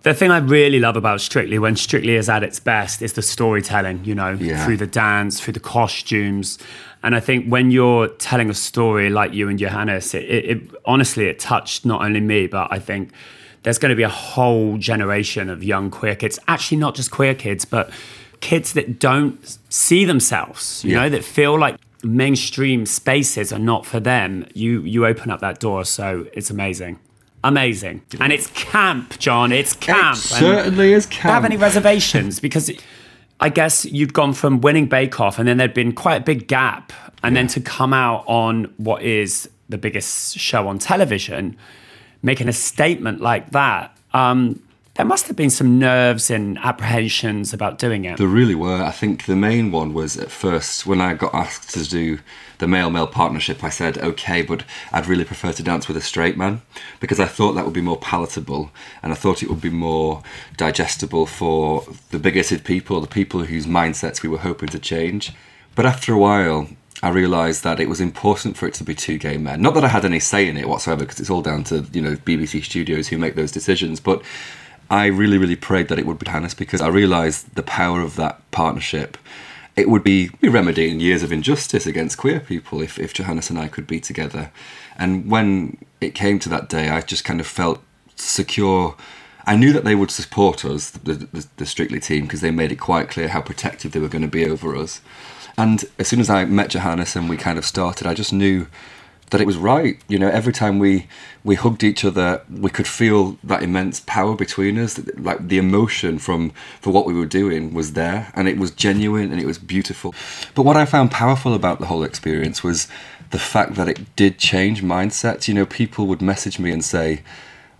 The 0.05 0.13
thing 0.13 0.29
I 0.29 0.37
really 0.37 0.79
love 0.79 0.95
about 0.97 1.19
Strictly, 1.19 1.57
when 1.57 1.75
Strictly 1.75 2.13
is 2.13 2.29
at 2.29 2.43
its 2.43 2.59
best, 2.59 3.01
is 3.01 3.13
the 3.13 3.23
storytelling, 3.23 4.01
you 4.05 4.13
know, 4.13 4.37
Yeah. 4.39 4.63
through 4.63 4.77
the 4.77 4.85
dance, 4.85 5.39
through 5.39 5.53
the 5.53 5.59
costumes. 5.59 6.59
And 7.01 7.15
I 7.15 7.19
think 7.19 7.47
when 7.47 7.71
you're 7.71 8.09
telling 8.09 8.51
a 8.51 8.53
story 8.53 9.09
like 9.09 9.33
you 9.33 9.49
and 9.49 9.57
Johannes, 9.57 10.13
it, 10.13 10.23
it, 10.25 10.45
it 10.45 10.61
honestly, 10.85 11.25
it 11.25 11.39
touched 11.39 11.87
not 11.87 12.03
only 12.03 12.19
me, 12.19 12.45
but 12.45 12.67
I 12.71 12.77
think 12.77 13.09
there's 13.63 13.79
going 13.79 13.89
to 13.89 13.95
be 13.95 14.03
a 14.03 14.09
whole 14.09 14.77
generation 14.77 15.49
of 15.49 15.63
young 15.63 15.89
queer 15.89 16.15
kids, 16.15 16.37
actually 16.47 16.77
not 16.77 16.93
just 16.93 17.09
queer 17.09 17.33
kids, 17.33 17.65
but 17.65 17.89
kids 18.41 18.73
that 18.73 18.99
don't 18.99 19.57
see 19.69 20.05
themselves, 20.05 20.83
you 20.85 20.91
Yeah. 20.91 20.99
know, 21.01 21.09
that 21.09 21.23
feel 21.23 21.57
like 21.57 21.77
mainstream 22.03 22.85
spaces 22.85 23.51
are 23.51 23.57
not 23.57 23.87
for 23.87 23.99
them. 23.99 24.45
You, 24.53 24.81
you 24.81 25.07
open 25.07 25.31
up 25.31 25.39
that 25.39 25.59
door. 25.59 25.83
So 25.83 26.27
it's 26.33 26.51
amazing. 26.51 26.99
Amazing. 27.45 28.01
And 28.19 28.33
it's 28.33 28.47
camp, 28.47 29.19
John. 29.19 29.51
It's 29.51 29.73
camp. 29.73 30.17
It 30.17 30.31
And 30.31 30.39
certainly 30.39 30.93
is 30.93 31.05
camp. 31.05 31.21
do 31.21 31.27
you 31.27 31.33
have 31.35 31.45
any 31.45 31.57
reservations? 31.57 32.39
Because 32.39 32.71
I 33.39 33.49
guess 33.49 33.85
you'd 33.85 34.13
gone 34.13 34.33
from 34.33 34.61
winning 34.61 34.87
Bake 34.87 35.19
Off 35.19 35.37
and 35.37 35.47
then 35.47 35.57
there'd 35.57 35.73
been 35.73 35.93
quite 35.93 36.15
a 36.15 36.23
big 36.23 36.47
gap. 36.47 36.91
And 37.23 37.35
then 37.35 37.47
to 37.47 37.59
come 37.61 37.93
out 37.93 38.23
on 38.27 38.65
what 38.77 39.01
is 39.03 39.49
the 39.69 39.77
biggest 39.77 40.37
show 40.37 40.67
on 40.67 40.77
television, 40.79 41.55
making 42.21 42.47
a 42.47 42.53
statement 42.53 43.21
like 43.21 43.51
that, 43.51 43.95
um, 44.13 44.61
there 44.95 45.05
must 45.05 45.27
have 45.27 45.35
been 45.35 45.49
some 45.49 45.77
nerves 45.77 46.31
and 46.31 46.57
apprehensions 46.59 47.53
about 47.53 47.77
doing 47.77 48.05
it. 48.05 48.17
There 48.17 48.27
really 48.27 48.55
were. 48.55 48.81
I 48.81 48.91
think 48.91 49.25
the 49.25 49.35
main 49.35 49.71
one 49.71 49.93
was 49.93 50.17
at 50.17 50.31
first 50.31 50.85
when 50.85 51.01
I 51.01 51.13
got 51.13 51.33
asked 51.33 51.71
to 51.71 51.83
do 51.83 52.19
the 52.59 52.67
male 52.67 52.89
male 52.89 53.07
partnership, 53.07 53.61
I 53.61 53.69
said, 53.69 53.97
okay, 53.97 54.41
but 54.41 54.63
I'd 54.93 55.07
really 55.07 55.25
prefer 55.25 55.51
to 55.51 55.63
dance 55.63 55.89
with 55.89 55.97
a 55.97 56.01
straight 56.01 56.37
man 56.37 56.61
because 57.01 57.19
I 57.19 57.25
thought 57.25 57.53
that 57.53 57.65
would 57.65 57.73
be 57.73 57.81
more 57.81 57.99
palatable 57.99 58.71
and 59.03 59.11
I 59.11 59.15
thought 59.15 59.43
it 59.43 59.49
would 59.49 59.59
be 59.59 59.69
more 59.69 60.23
digestible 60.55 61.25
for 61.25 61.85
the 62.11 62.19
bigoted 62.19 62.63
people, 62.63 63.01
the 63.01 63.07
people 63.07 63.43
whose 63.43 63.65
mindsets 63.65 64.23
we 64.23 64.29
were 64.29 64.37
hoping 64.37 64.69
to 64.69 64.79
change. 64.79 65.33
But 65.75 65.85
after 65.85 66.13
a 66.13 66.17
while, 66.17 66.69
I 67.03 67.09
realised 67.09 67.65
that 67.65 67.81
it 67.81 67.89
was 67.89 67.99
important 67.99 68.55
for 68.55 68.65
it 68.65 68.73
to 68.75 68.85
be 68.85 68.95
two 68.95 69.17
gay 69.17 69.37
men. 69.37 69.61
Not 69.61 69.73
that 69.73 69.83
I 69.83 69.89
had 69.89 70.05
any 70.05 70.21
say 70.21 70.47
in 70.47 70.55
it 70.55 70.69
whatsoever, 70.69 71.01
because 71.01 71.19
it's 71.19 71.29
all 71.29 71.41
down 71.41 71.65
to 71.65 71.85
you 71.91 72.01
know 72.01 72.15
BBC 72.15 72.63
Studios 72.63 73.09
who 73.09 73.17
make 73.17 73.35
those 73.35 73.51
decisions. 73.51 73.99
But 73.99 74.23
I 74.89 75.07
really, 75.07 75.37
really 75.37 75.55
prayed 75.55 75.87
that 75.87 75.99
it 75.99 76.05
would 76.05 76.19
be 76.19 76.29
Hannes 76.29 76.53
because 76.53 76.81
I 76.81 76.87
realised 76.87 77.55
the 77.55 77.63
power 77.63 78.01
of 78.01 78.15
that 78.15 78.39
partnership. 78.51 79.17
It 79.75 79.89
would 79.89 80.03
be 80.03 80.29
remedying 80.41 80.99
years 80.99 81.23
of 81.23 81.31
injustice 81.31 81.85
against 81.85 82.17
queer 82.17 82.39
people 82.39 82.81
if, 82.81 82.97
if 82.99 83.13
Johannes 83.13 83.49
and 83.49 83.59
I 83.59 83.67
could 83.67 83.87
be 83.87 83.99
together. 83.99 84.51
And 84.97 85.29
when 85.29 85.77
it 85.99 86.15
came 86.15 86.39
to 86.39 86.49
that 86.49 86.69
day, 86.69 86.89
I 86.89 87.01
just 87.01 87.25
kind 87.25 87.39
of 87.39 87.47
felt 87.47 87.81
secure. 88.15 88.95
I 89.45 89.55
knew 89.55 89.73
that 89.73 89.83
they 89.83 89.95
would 89.95 90.11
support 90.11 90.63
us, 90.63 90.91
the, 90.91 91.13
the, 91.13 91.47
the 91.57 91.65
Strictly 91.65 91.99
team, 91.99 92.23
because 92.23 92.41
they 92.41 92.51
made 92.51 92.71
it 92.71 92.77
quite 92.77 93.09
clear 93.09 93.27
how 93.27 93.41
protective 93.41 93.91
they 93.91 93.99
were 93.99 94.07
going 94.07 94.21
to 94.21 94.27
be 94.27 94.45
over 94.45 94.75
us. 94.75 95.01
And 95.57 95.85
as 95.99 96.07
soon 96.07 96.19
as 96.19 96.29
I 96.29 96.45
met 96.45 96.69
Johannes 96.69 97.15
and 97.15 97.29
we 97.29 97.37
kind 97.37 97.57
of 97.57 97.65
started, 97.65 98.07
I 98.07 98.13
just 98.13 98.33
knew 98.33 98.67
that 99.31 99.41
it 99.41 99.47
was 99.47 99.57
right. 99.57 99.99
You 100.07 100.19
know, 100.19 100.29
every 100.29 100.53
time 100.53 100.79
we 100.79 101.07
we 101.43 101.55
hugged 101.55 101.83
each 101.83 102.05
other, 102.05 102.41
we 102.49 102.69
could 102.69 102.87
feel 102.87 103.37
that 103.43 103.63
immense 103.63 103.99
power 104.01 104.35
between 104.35 104.77
us. 104.77 104.99
Like 105.17 105.47
the 105.47 105.57
emotion 105.57 106.19
from 106.19 106.51
for 106.81 106.91
what 106.91 107.05
we 107.05 107.13
were 107.13 107.25
doing 107.25 107.73
was 107.73 107.93
there, 107.93 108.31
and 108.35 108.47
it 108.47 108.57
was 108.57 108.71
genuine 108.71 109.31
and 109.31 109.41
it 109.41 109.45
was 109.45 109.57
beautiful. 109.57 110.13
But 110.53 110.63
what 110.63 110.77
I 110.77 110.85
found 110.85 111.11
powerful 111.11 111.53
about 111.53 111.79
the 111.79 111.87
whole 111.87 112.03
experience 112.03 112.63
was 112.63 112.87
the 113.31 113.39
fact 113.39 113.75
that 113.75 113.87
it 113.87 114.15
did 114.15 114.37
change 114.37 114.83
mindsets. 114.83 115.47
You 115.47 115.53
know, 115.53 115.65
people 115.65 116.07
would 116.07 116.21
message 116.21 116.59
me 116.59 116.71
and 116.71 116.83
say. 116.83 117.21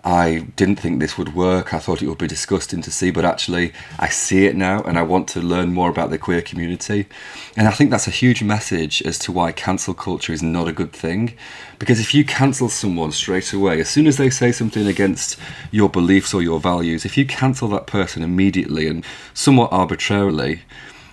I 0.06 0.46
didn't 0.56 0.76
think 0.76 1.00
this 1.00 1.18
would 1.18 1.34
work. 1.34 1.74
I 1.74 1.80
thought 1.80 2.04
it 2.04 2.08
would 2.08 2.20
be 2.20 2.28
disgusting 2.28 2.84
to 2.84 2.92
see, 2.92 3.10
but 3.10 3.26
actually, 3.26 3.74
I 3.98 4.08
see 4.08 4.46
it 4.46 4.56
now 4.56 4.84
and 4.84 5.00
I 5.00 5.02
want 5.02 5.28
to 5.30 5.42
learn 5.42 5.74
more 5.74 5.90
about 5.90 6.12
the 6.12 6.20
queer 6.20 6.44
community. 6.44 7.08
And 7.58 7.68
I 7.68 7.72
think 7.72 7.90
that's 7.90 8.08
a 8.08 8.12
huge 8.12 8.44
message 8.44 9.02
as 9.02 9.18
to 9.20 9.32
why 9.32 9.52
cancel 9.52 9.96
culture 9.96 10.32
is 10.32 10.44
not 10.44 10.68
a 10.68 10.74
good 10.74 10.94
thing. 10.94 11.36
Because 11.80 12.00
if 12.00 12.14
you 12.14 12.24
cancel 12.24 12.70
someone 12.70 13.14
straight 13.14 13.52
away, 13.52 13.82
as 13.82 13.90
soon 13.90 14.06
as 14.06 14.18
they 14.18 14.30
say 14.30 14.52
something 14.52 14.86
against 14.86 15.40
your 15.72 15.90
beliefs 15.90 16.36
or 16.36 16.44
your 16.44 16.60
values, 16.60 17.04
if 17.04 17.18
you 17.18 17.26
cancel 17.26 17.68
that 17.70 17.88
person 17.88 18.22
immediately 18.22 18.88
and 18.88 19.04
somewhat 19.34 19.74
arbitrarily, 19.74 20.62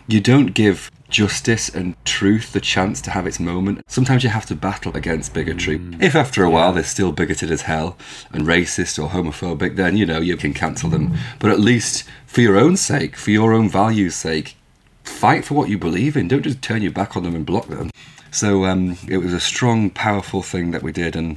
you 0.07 0.21
don't 0.21 0.49
give 0.49 0.91
justice 1.13 1.69
and 1.69 1.95
truth 2.05 2.53
the 2.53 2.61
chance 2.61 3.01
to 3.03 3.11
have 3.11 3.27
its 3.27 3.39
moment. 3.39 3.83
Sometimes 3.87 4.25
you 4.25 4.31
have 4.31 4.47
to 4.47 4.57
battle 4.57 4.97
against 4.97 5.35
bigotry. 5.35 5.81
If 6.01 6.17
after 6.17 6.43
a 6.43 6.51
while 6.51 6.73
they're 6.73 6.83
still 6.83 7.13
bigoted 7.13 7.51
as 7.51 7.63
hell 7.63 7.97
and 8.33 8.47
racist 8.47 9.01
or 9.01 9.11
homophobic, 9.11 9.77
then 9.77 9.97
you 9.97 10.07
know 10.07 10.21
you 10.21 10.37
can 10.37 10.55
cancel 10.55 10.91
them. 10.91 11.15
But 11.39 11.51
at 11.51 11.61
least 11.61 12.05
for 12.27 12.41
your 12.41 12.57
own 12.57 12.77
sake, 12.77 13.15
for 13.15 13.31
your 13.31 13.53
own 13.53 13.69
values' 13.69 14.17
sake, 14.17 14.57
fight 15.05 15.45
for 15.45 15.55
what 15.55 15.69
you 15.69 15.79
believe 15.79 16.17
in. 16.17 16.29
Don't 16.29 16.43
just 16.43 16.63
turn 16.63 16.83
your 16.83 16.93
back 16.93 17.17
on 17.17 17.23
them 17.23 17.37
and 17.37 17.47
block 17.47 17.69
them. 17.69 17.91
So 18.31 18.65
um, 18.65 18.97
it 19.07 19.19
was 19.19 19.35
a 19.35 19.41
strong, 19.41 19.91
powerful 19.91 20.43
thing 20.43 20.71
that 20.71 20.83
we 20.83 20.91
did, 20.91 21.15
and 21.15 21.37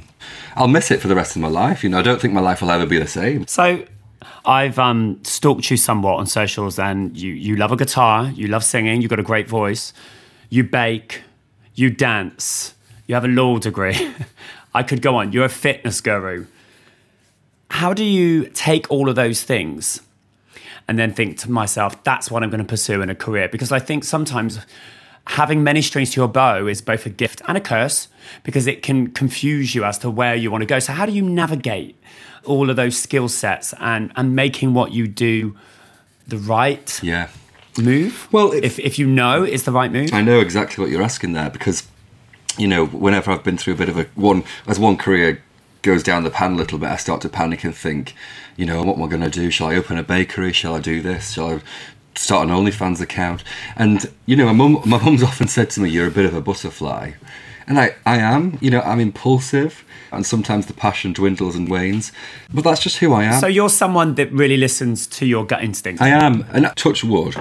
I'll 0.54 0.66
miss 0.66 0.90
it 0.90 1.02
for 1.02 1.08
the 1.08 1.14
rest 1.14 1.36
of 1.36 1.42
my 1.42 1.48
life. 1.48 1.84
You 1.84 1.90
know, 1.90 1.98
I 1.98 2.02
don't 2.02 2.20
think 2.20 2.32
my 2.32 2.40
life 2.40 2.62
will 2.62 2.70
ever 2.70 2.86
be 2.86 2.98
the 2.98 3.06
same. 3.06 3.46
So 3.46 3.84
I've 4.44 4.78
um, 4.78 5.20
stalked 5.24 5.70
you 5.70 5.76
somewhat 5.76 6.18
on 6.18 6.26
socials, 6.26 6.78
and 6.78 7.16
you, 7.16 7.32
you 7.32 7.56
love 7.56 7.72
a 7.72 7.76
guitar, 7.76 8.30
you 8.30 8.48
love 8.48 8.64
singing, 8.64 9.02
you've 9.02 9.10
got 9.10 9.18
a 9.18 9.24
great 9.24 9.48
voice, 9.48 9.92
you 10.48 10.62
bake, 10.62 11.22
you 11.74 11.90
dance, 11.90 12.74
you 13.06 13.14
have 13.14 13.24
a 13.24 13.28
law 13.28 13.58
degree. 13.58 14.14
I 14.74 14.82
could 14.82 15.00
go 15.00 15.16
on. 15.16 15.32
You're 15.32 15.46
a 15.46 15.48
fitness 15.48 16.00
guru. 16.00 16.46
How 17.70 17.94
do 17.94 18.04
you 18.04 18.46
take 18.50 18.90
all 18.90 19.08
of 19.08 19.16
those 19.16 19.42
things 19.42 20.02
and 20.86 20.98
then 20.98 21.12
think 21.12 21.38
to 21.38 21.50
myself, 21.50 22.02
that's 22.04 22.30
what 22.30 22.42
I'm 22.42 22.50
going 22.50 22.62
to 22.62 22.68
pursue 22.68 23.02
in 23.02 23.10
a 23.10 23.14
career? 23.14 23.48
Because 23.48 23.72
I 23.72 23.78
think 23.78 24.04
sometimes 24.04 24.60
having 25.28 25.64
many 25.64 25.82
strings 25.82 26.12
to 26.12 26.20
your 26.20 26.28
bow 26.28 26.66
is 26.66 26.80
both 26.80 27.06
a 27.06 27.10
gift 27.10 27.42
and 27.48 27.56
a 27.56 27.60
curse 27.60 28.08
because 28.42 28.66
it 28.66 28.82
can 28.82 29.08
confuse 29.08 29.74
you 29.74 29.84
as 29.84 29.98
to 29.98 30.10
where 30.10 30.34
you 30.34 30.50
want 30.50 30.62
to 30.62 30.66
go. 30.66 30.78
So, 30.78 30.92
how 30.92 31.06
do 31.06 31.12
you 31.12 31.22
navigate 31.22 31.96
all 32.44 32.70
of 32.70 32.76
those 32.76 32.96
skill 32.96 33.28
sets 33.28 33.74
and, 33.80 34.12
and 34.16 34.34
making 34.36 34.72
what 34.74 34.92
you 34.92 35.06
do 35.08 35.56
the 36.28 36.36
right 36.38 37.00
Yeah. 37.02 37.28
move? 37.78 38.28
Well, 38.32 38.52
it- 38.52 38.64
if, 38.64 38.78
if 38.78 38.98
you 38.98 39.06
know 39.06 39.42
it's 39.42 39.64
the 39.64 39.72
right 39.72 39.90
move. 39.92 40.12
I 40.12 40.22
know 40.22 40.40
exactly 40.40 40.82
what 40.82 40.90
you're 40.90 41.02
asking 41.02 41.32
there 41.32 41.50
because, 41.50 41.86
you 42.56 42.68
know, 42.68 42.86
whenever 42.86 43.30
I've 43.30 43.44
been 43.44 43.58
through 43.58 43.74
a 43.74 43.76
bit 43.76 43.88
of 43.88 43.98
a 43.98 44.04
one, 44.14 44.44
as 44.66 44.78
one 44.78 44.96
career 44.96 45.42
goes 45.82 46.02
down 46.02 46.24
the 46.24 46.30
pan 46.30 46.52
a 46.54 46.56
little 46.56 46.78
bit, 46.78 46.88
I 46.88 46.96
start 46.96 47.20
to 47.22 47.28
panic 47.28 47.62
and 47.64 47.74
think, 47.74 48.14
you 48.56 48.66
know, 48.66 48.82
what 48.82 48.96
am 48.96 49.02
I 49.04 49.08
going 49.08 49.22
to 49.22 49.30
do? 49.30 49.50
Shall 49.50 49.68
I 49.68 49.76
open 49.76 49.98
a 49.98 50.02
bakery? 50.02 50.52
Shall 50.52 50.74
I 50.74 50.80
do 50.80 51.00
this? 51.02 51.32
Shall 51.32 51.54
I 51.56 51.60
start 52.16 52.48
an 52.48 52.54
OnlyFans 52.54 53.00
account? 53.00 53.44
And, 53.76 54.10
you 54.24 54.34
know, 54.36 54.46
my 54.46 54.52
mum, 54.52 54.82
my 54.86 54.98
mum's 55.02 55.22
often 55.30 55.46
said 55.48 55.70
to 55.70 55.80
me, 55.80 55.90
you're 55.90 56.08
a 56.08 56.10
bit 56.10 56.24
of 56.26 56.34
a 56.34 56.40
butterfly. 56.40 57.12
And 57.66 57.78
I, 57.78 57.96
I 58.04 58.18
am, 58.18 58.58
you 58.60 58.70
know, 58.70 58.80
I'm 58.80 59.00
impulsive 59.00 59.84
and 60.12 60.24
sometimes 60.24 60.66
the 60.66 60.72
passion 60.72 61.12
dwindles 61.12 61.56
and 61.56 61.68
wanes, 61.68 62.12
but 62.52 62.62
that's 62.62 62.80
just 62.80 62.98
who 62.98 63.12
I 63.12 63.24
am. 63.24 63.40
So, 63.40 63.48
you're 63.48 63.68
someone 63.68 64.14
that 64.14 64.30
really 64.32 64.56
listens 64.56 65.06
to 65.08 65.26
your 65.26 65.44
gut 65.44 65.64
instinct. 65.64 66.00
I 66.00 66.08
am, 66.08 66.44
and 66.52 66.70
touch 66.76 67.02
wood, 67.02 67.36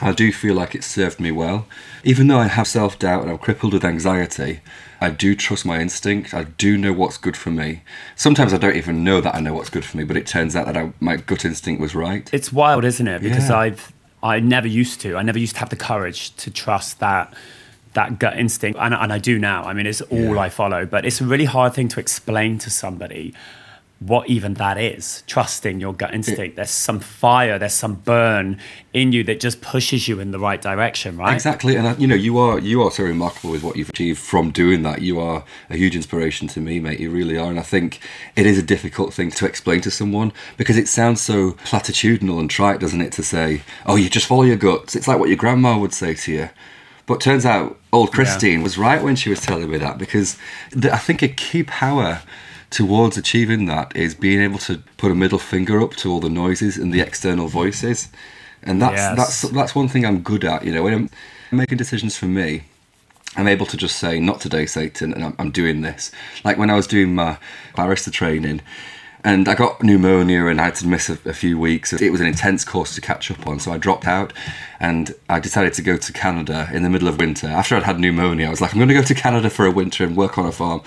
I 0.00 0.12
do 0.12 0.32
feel 0.32 0.54
like 0.54 0.74
it 0.74 0.84
served 0.84 1.20
me 1.20 1.30
well. 1.30 1.66
Even 2.04 2.26
though 2.26 2.38
I 2.38 2.48
have 2.48 2.66
self 2.66 2.98
doubt 2.98 3.22
and 3.22 3.30
I'm 3.30 3.38
crippled 3.38 3.72
with 3.72 3.84
anxiety, 3.84 4.60
I 5.00 5.10
do 5.10 5.34
trust 5.34 5.64
my 5.64 5.80
instinct. 5.80 6.34
I 6.34 6.44
do 6.44 6.76
know 6.76 6.92
what's 6.92 7.16
good 7.16 7.36
for 7.36 7.50
me. 7.50 7.82
Sometimes 8.14 8.52
I 8.52 8.58
don't 8.58 8.76
even 8.76 9.04
know 9.04 9.20
that 9.20 9.34
I 9.34 9.40
know 9.40 9.54
what's 9.54 9.70
good 9.70 9.84
for 9.84 9.96
me, 9.96 10.04
but 10.04 10.16
it 10.16 10.26
turns 10.26 10.54
out 10.54 10.66
that 10.66 10.76
I, 10.76 10.92
my 11.00 11.16
gut 11.16 11.44
instinct 11.44 11.80
was 11.80 11.94
right. 11.94 12.28
it's 12.32 12.52
wild, 12.52 12.84
isn't 12.84 13.06
it? 13.06 13.22
Because 13.22 13.48
Yeah. 13.48 13.58
I've 13.58 13.92
I 14.22 14.40
never 14.40 14.66
used 14.66 15.00
to. 15.02 15.16
I 15.16 15.22
never 15.22 15.38
used 15.38 15.54
to 15.54 15.60
have 15.60 15.68
the 15.70 15.76
courage 15.76 16.34
to 16.36 16.50
trust 16.50 16.98
that 17.00 17.32
that 17.96 18.18
gut 18.18 18.38
instinct, 18.38 18.78
and, 18.80 18.94
and 18.94 19.12
I 19.12 19.18
do 19.18 19.38
now. 19.38 19.64
I 19.64 19.72
mean, 19.72 19.86
it's 19.86 20.00
all 20.02 20.34
Yeah. 20.36 20.46
I 20.46 20.48
follow, 20.48 20.86
but 20.86 21.04
it's 21.04 21.20
a 21.20 21.26
really 21.26 21.46
hard 21.46 21.74
thing 21.74 21.88
to 21.88 22.00
explain 22.00 22.58
to 22.58 22.70
somebody. 22.70 23.34
what 23.98 24.28
even 24.28 24.52
that 24.54 24.76
is 24.76 25.24
trusting 25.26 25.80
your 25.80 25.94
gut 25.94 26.12
instinct 26.12 26.54
there's 26.56 26.68
some 26.70 27.00
fire 27.00 27.58
there's 27.58 27.72
some 27.72 27.94
burn 27.94 28.60
in 28.92 29.10
you 29.10 29.24
that 29.24 29.40
just 29.40 29.62
pushes 29.62 30.06
you 30.06 30.20
in 30.20 30.32
the 30.32 30.38
right 30.38 30.60
direction 30.60 31.16
right 31.16 31.32
exactly 31.32 31.76
and 31.76 31.98
you 31.98 32.06
know 32.06 32.14
you 32.14 32.36
are 32.36 32.58
you 32.58 32.82
are 32.82 32.90
so 32.90 33.02
remarkable 33.02 33.50
with 33.50 33.62
what 33.62 33.74
you've 33.74 33.88
achieved 33.88 34.18
from 34.18 34.50
doing 34.50 34.82
that 34.82 35.00
you 35.00 35.18
are 35.18 35.42
a 35.70 35.76
huge 35.78 35.96
inspiration 35.96 36.46
to 36.46 36.60
me 36.60 36.78
mate 36.78 37.00
you 37.00 37.10
really 37.10 37.38
are 37.38 37.48
and 37.48 37.58
i 37.58 37.62
think 37.62 37.98
it 38.36 38.44
is 38.44 38.58
a 38.58 38.62
difficult 38.62 39.14
thing 39.14 39.30
to 39.30 39.46
explain 39.46 39.80
to 39.80 39.90
someone 39.90 40.30
because 40.58 40.76
it 40.76 40.88
sounds 40.88 41.22
so 41.22 41.52
platitudinal 41.64 42.38
and 42.38 42.50
trite 42.50 42.78
doesn't 42.78 43.00
it 43.00 43.12
to 43.12 43.22
say 43.22 43.62
oh 43.86 43.96
you 43.96 44.10
just 44.10 44.26
follow 44.26 44.42
your 44.42 44.56
guts 44.56 44.94
it's 44.94 45.08
like 45.08 45.18
what 45.18 45.30
your 45.30 45.38
grandma 45.38 45.78
would 45.78 45.94
say 45.94 46.12
to 46.12 46.32
you 46.32 46.48
but 47.06 47.20
turns 47.20 47.46
out 47.46 47.78
old 47.92 48.12
christine 48.12 48.58
yeah. 48.58 48.62
was 48.62 48.76
right 48.76 49.02
when 49.02 49.16
she 49.16 49.30
was 49.30 49.40
telling 49.40 49.70
me 49.70 49.78
that 49.78 49.98
because 49.98 50.36
the, 50.72 50.92
i 50.92 50.98
think 50.98 51.22
a 51.22 51.28
key 51.28 51.62
power 51.62 52.22
towards 52.70 53.16
achieving 53.16 53.66
that 53.66 53.94
is 53.96 54.14
being 54.14 54.40
able 54.40 54.58
to 54.58 54.82
put 54.96 55.10
a 55.10 55.14
middle 55.14 55.38
finger 55.38 55.80
up 55.80 55.94
to 55.96 56.10
all 56.10 56.20
the 56.20 56.28
noises 56.28 56.76
and 56.76 56.92
the 56.92 57.00
external 57.00 57.48
voices. 57.48 58.08
And 58.62 58.82
that's 58.82 58.96
yes. 58.96 59.16
that's 59.16 59.42
that's 59.52 59.74
one 59.74 59.88
thing 59.88 60.04
I'm 60.04 60.20
good 60.20 60.44
at. 60.44 60.64
You 60.64 60.72
know, 60.72 60.82
when 60.82 60.94
I'm 60.94 61.10
making 61.50 61.78
decisions 61.78 62.16
for 62.16 62.26
me, 62.26 62.64
I'm 63.36 63.46
able 63.46 63.66
to 63.66 63.76
just 63.76 63.96
say, 63.98 64.18
"Not 64.18 64.40
today, 64.40 64.66
Satan," 64.66 65.12
and 65.14 65.24
I'm, 65.24 65.34
I'm 65.38 65.50
doing 65.50 65.82
this. 65.82 66.10
Like 66.44 66.58
when 66.58 66.70
I 66.70 66.74
was 66.74 66.86
doing 66.86 67.14
my 67.14 67.38
barrister 67.76 68.10
training, 68.10 68.60
and 69.26 69.48
I 69.48 69.56
got 69.56 69.82
pneumonia 69.82 70.46
and 70.46 70.60
I 70.60 70.66
had 70.66 70.76
to 70.76 70.86
miss 70.86 71.08
a, 71.08 71.18
a, 71.28 71.32
few 71.32 71.58
weeks. 71.58 71.92
It 71.92 72.12
was 72.12 72.20
an 72.20 72.28
intense 72.28 72.64
course 72.64 72.94
to 72.94 73.00
catch 73.00 73.28
up 73.28 73.44
on, 73.44 73.58
so 73.58 73.72
I 73.72 73.76
dropped 73.76 74.06
out 74.06 74.32
and 74.78 75.12
I 75.28 75.40
decided 75.40 75.74
to 75.74 75.82
go 75.82 75.96
to 75.96 76.12
Canada 76.12 76.68
in 76.72 76.84
the 76.84 76.88
middle 76.88 77.08
of 77.08 77.18
winter. 77.18 77.48
After 77.48 77.74
I'd 77.74 77.82
had 77.82 77.98
pneumonia, 77.98 78.46
I 78.46 78.50
was 78.50 78.60
like, 78.60 78.72
I'm 78.72 78.78
going 78.78 78.88
to 78.88 78.94
go 78.94 79.02
to 79.02 79.14
Canada 79.16 79.50
for 79.50 79.66
a 79.66 79.70
winter 79.72 80.04
and 80.04 80.16
work 80.16 80.38
on 80.38 80.46
a 80.46 80.52
farm. 80.52 80.80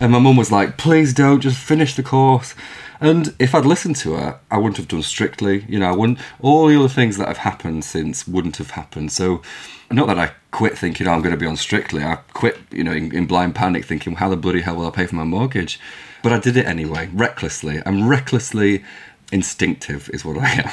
And 0.00 0.10
my 0.10 0.18
mum 0.18 0.38
was 0.38 0.50
like, 0.50 0.78
please 0.78 1.12
don't, 1.12 1.40
just 1.40 1.58
finish 1.58 1.94
the 1.94 2.02
course. 2.02 2.54
And 2.98 3.34
if 3.38 3.54
I'd 3.54 3.66
listened 3.66 3.96
to 3.96 4.14
her, 4.14 4.40
I 4.50 4.56
wouldn't 4.56 4.78
have 4.78 4.88
done 4.88 5.02
strictly. 5.02 5.66
You 5.68 5.78
know, 5.78 5.90
I 5.90 5.94
wouldn't, 5.94 6.18
all 6.40 6.68
the 6.68 6.78
other 6.78 6.88
things 6.88 7.18
that 7.18 7.28
have 7.28 7.38
happened 7.38 7.84
since 7.84 8.26
wouldn't 8.26 8.56
have 8.56 8.70
happened. 8.70 9.12
So, 9.12 9.42
not 9.90 10.06
that 10.06 10.18
I 10.18 10.32
quit 10.50 10.78
thinking, 10.78 11.06
oh, 11.06 11.12
I'm 11.12 11.20
going 11.20 11.34
to 11.34 11.38
be 11.38 11.46
on 11.46 11.58
strictly. 11.58 12.02
I 12.02 12.16
quit, 12.32 12.58
you 12.70 12.84
know, 12.84 12.92
in, 12.92 13.14
in 13.14 13.26
blind 13.26 13.54
panic 13.54 13.84
thinking, 13.84 14.14
how 14.14 14.30
the 14.30 14.36
bloody 14.38 14.62
hell 14.62 14.76
will 14.76 14.86
I 14.86 14.90
pay 14.90 15.04
for 15.04 15.16
my 15.16 15.24
mortgage? 15.24 15.78
But 16.26 16.32
I 16.32 16.40
did 16.40 16.56
it 16.56 16.66
anyway, 16.66 17.08
recklessly. 17.12 17.80
I'm 17.86 18.08
recklessly 18.08 18.82
instinctive, 19.30 20.10
is 20.12 20.24
what 20.24 20.36
I 20.38 20.50
am. 20.50 20.70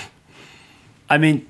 I 1.11 1.19
mean, 1.19 1.45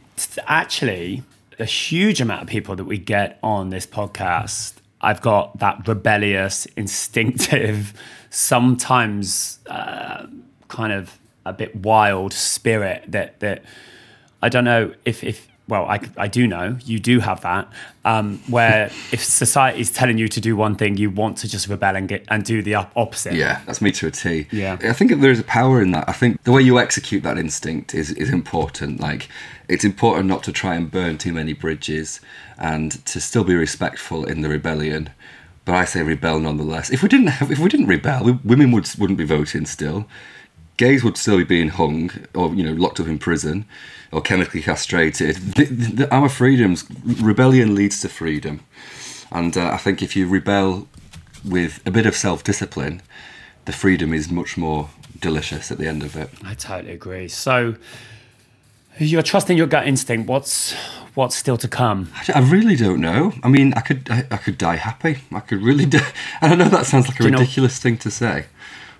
actually, 0.45 1.23
a 1.57 1.63
huge 1.63 2.19
amount 2.19 2.41
of 2.41 2.49
people 2.49 2.75
that 2.75 2.83
we 2.83 2.97
get 2.97 3.39
on 3.41 3.69
this 3.69 3.87
podcast 3.87 4.73
I've 5.03 5.21
got 5.21 5.59
that 5.59 5.87
rebellious, 5.87 6.65
instinctive, 6.77 7.93
sometimes 8.29 9.59
uh, 9.67 10.25
kind 10.69 10.93
of 10.93 11.19
a 11.45 11.53
bit 11.53 11.75
wild 11.75 12.33
spirit 12.33 13.03
that 13.09 13.39
that 13.41 13.63
I 14.41 14.49
don't 14.49 14.63
know 14.63 14.93
if 15.05 15.23
if 15.23 15.47
well 15.67 15.85
I, 15.85 15.99
I 16.17 16.27
do 16.27 16.47
know 16.47 16.77
you 16.83 16.99
do 16.99 17.19
have 17.19 17.41
that 17.41 17.71
um, 18.05 18.39
where 18.49 18.87
if 19.11 19.23
society 19.23 19.79
is 19.79 19.91
telling 19.91 20.17
you 20.17 20.27
to 20.27 20.41
do 20.41 20.55
one 20.55 20.75
thing 20.75 20.97
you 20.97 21.09
want 21.09 21.37
to 21.39 21.47
just 21.47 21.67
rebel 21.67 21.95
and 21.95 22.07
get 22.07 22.25
and 22.27 22.43
do 22.43 22.61
the 22.61 22.75
opposite 22.75 23.33
yeah 23.33 23.61
that's 23.65 23.81
me 23.81 23.91
to 23.91 24.07
a 24.07 24.11
T 24.11 24.47
yeah 24.51 24.77
I 24.81 24.93
think 24.93 25.19
there 25.21 25.31
is 25.31 25.39
a 25.39 25.45
power 25.45 25.81
in 25.81 25.91
that 25.91 26.09
I 26.09 26.13
think 26.13 26.43
the 26.43 26.51
way 26.51 26.61
you 26.61 26.79
execute 26.79 27.23
that 27.23 27.37
instinct 27.37 27.93
is 27.93 28.11
is 28.11 28.29
important 28.29 28.99
like 28.99 29.29
it's 29.67 29.85
important 29.85 30.27
not 30.27 30.43
to 30.43 30.51
try 30.51 30.75
and 30.75 30.89
burn 30.91 31.17
too 31.17 31.33
many 31.33 31.53
bridges 31.53 32.19
and 32.57 32.91
to 33.05 33.19
still 33.19 33.43
be 33.43 33.55
respectful 33.55 34.25
in 34.25 34.41
the 34.41 34.49
rebellion. 34.49 35.09
But 35.65 35.75
I 35.75 35.85
say 35.85 36.03
rebel 36.03 36.39
nonetheless. 36.39 36.89
If 36.89 37.01
we 37.01 37.09
didn't 37.09 37.27
have, 37.27 37.49
if 37.51 37.59
we 37.59 37.69
didn't 37.69 37.87
rebel, 37.87 38.23
we, 38.23 38.31
women 38.43 38.71
would 38.71 38.89
wouldn't 38.99 39.17
be 39.17 39.25
voting 39.25 39.65
still. 39.65 40.07
Gays 40.77 41.03
would 41.03 41.17
still 41.17 41.37
be 41.37 41.43
being 41.43 41.69
hung 41.69 42.11
or 42.33 42.53
you 42.53 42.63
know 42.63 42.73
locked 42.73 42.99
up 42.99 43.07
in 43.07 43.19
prison 43.19 43.65
or 44.11 44.21
chemically 44.21 44.61
castrated. 44.61 45.35
The, 45.55 45.65
the, 45.65 46.13
our 46.13 46.29
freedoms, 46.29 46.85
rebellion 47.03 47.75
leads 47.75 48.01
to 48.01 48.09
freedom, 48.09 48.61
and 49.31 49.57
uh, 49.57 49.71
I 49.71 49.77
think 49.77 50.01
if 50.01 50.15
you 50.15 50.27
rebel 50.27 50.87
with 51.43 51.81
a 51.85 51.91
bit 51.91 52.05
of 52.05 52.15
self 52.15 52.43
discipline, 52.43 53.01
the 53.65 53.71
freedom 53.71 54.13
is 54.13 54.31
much 54.31 54.57
more 54.57 54.89
delicious 55.19 55.71
at 55.71 55.77
the 55.77 55.87
end 55.87 56.03
of 56.03 56.15
it. 56.15 56.29
I 56.43 56.53
totally 56.53 56.93
agree. 56.93 57.27
So 57.27 57.75
you're 58.99 59.23
trusting 59.23 59.57
your 59.57 59.67
gut 59.67 59.87
instinct. 59.87 60.27
What's 60.29 60.73
what's 61.15 61.35
still 61.35 61.57
to 61.57 61.67
come? 61.67 62.11
I 62.33 62.39
really 62.39 62.75
don't 62.75 62.99
know. 62.99 63.33
I 63.43 63.49
mean, 63.49 63.73
I 63.73 63.81
could 63.81 64.09
I, 64.09 64.25
I 64.31 64.37
could 64.37 64.57
die 64.57 64.75
happy. 64.75 65.19
I 65.31 65.39
could 65.39 65.61
really 65.61 65.85
die. 65.97 66.11
I 66.41 66.49
don't 66.49 66.57
know. 66.57 66.69
That 66.69 66.85
sounds 66.85 67.07
like 67.07 67.19
a 67.19 67.23
ridiculous 67.23 67.79
know, 67.79 67.89
thing 67.89 67.97
to 67.99 68.11
say, 68.11 68.45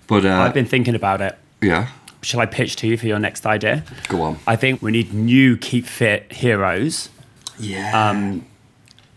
but 0.06 0.24
uh, 0.24 0.40
I've 0.40 0.54
been 0.54 0.66
thinking 0.66 0.94
about 0.94 1.20
it. 1.20 1.38
Yeah. 1.64 1.88
Shall 2.22 2.40
I 2.40 2.46
pitch 2.46 2.76
to 2.76 2.86
you 2.86 2.96
for 2.96 3.06
your 3.06 3.18
next 3.18 3.44
idea? 3.46 3.84
Go 4.08 4.22
on. 4.22 4.38
I 4.46 4.56
think 4.56 4.80
we 4.80 4.92
need 4.92 5.12
new 5.12 5.56
keep 5.56 5.86
fit 5.86 6.32
heroes. 6.32 7.10
Yeah. 7.58 8.08
Um, 8.08 8.46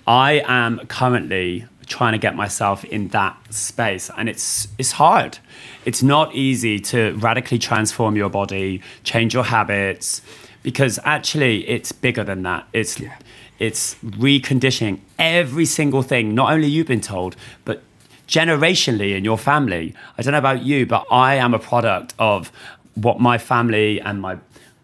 I 0.05 0.43
am 0.45 0.79
currently 0.87 1.65
trying 1.85 2.11
to 2.11 2.17
get 2.17 2.35
myself 2.35 2.83
in 2.83 3.07
that 3.09 3.37
space 3.49 4.11
and 4.17 4.27
it's 4.27 4.67
it's 4.77 4.91
hard 4.91 5.39
it's 5.85 6.03
not 6.03 6.35
easy 6.35 6.79
to 6.79 7.13
radically 7.13 7.57
transform 7.57 8.17
your 8.17 8.27
body 8.27 8.81
change 9.05 9.33
your 9.33 9.45
habits 9.45 10.21
because 10.67 10.99
actually 11.05 11.65
it's 11.69 11.93
bigger 11.93 12.25
than 12.25 12.43
that. 12.43 12.67
It's 12.73 12.99
yeah. 12.99 13.15
it's 13.57 13.95
reconditioning 14.03 14.99
every 15.17 15.63
single 15.63 16.01
thing. 16.01 16.35
Not 16.35 16.51
only 16.51 16.67
you've 16.67 16.87
been 16.87 16.99
told, 16.99 17.37
but 17.63 17.83
generationally 18.27 19.15
in 19.15 19.23
your 19.23 19.37
family. 19.37 19.93
I 20.17 20.21
don't 20.21 20.33
know 20.33 20.37
about 20.37 20.63
you, 20.63 20.85
but 20.85 21.05
I 21.11 21.35
am 21.35 21.53
a 21.53 21.59
product 21.59 22.13
of 22.19 22.51
what 22.95 23.19
my 23.19 23.37
family 23.37 24.01
and 24.01 24.21
my 24.21 24.37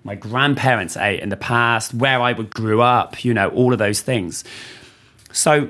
my 0.06 0.16
grandparents 0.16 0.98
ate 0.98 1.22
in 1.22 1.30
the 1.30 1.38
past, 1.38 1.94
where 1.94 2.22
I 2.22 2.34
would 2.34 2.54
grew 2.54 2.82
up, 2.82 3.24
you 3.24 3.34
know, 3.34 3.48
all 3.50 3.72
of 3.72 3.80
those 3.80 4.02
things. 4.02 4.44
So 5.32 5.70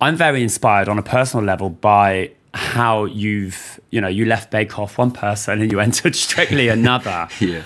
I'm 0.00 0.16
very 0.16 0.42
inspired 0.42 0.88
on 0.88 0.98
a 0.98 1.02
personal 1.02 1.44
level 1.44 1.70
by 1.70 2.32
how 2.52 3.06
you've, 3.06 3.80
you 3.90 4.00
know, 4.00 4.08
you 4.08 4.26
left 4.26 4.50
Bake 4.50 4.78
Off 4.78 4.98
one 4.98 5.10
person 5.10 5.62
and 5.62 5.72
you 5.72 5.80
entered 5.88 6.16
Strictly 6.16 6.68
another. 6.68 7.28
yeah. 7.40 7.62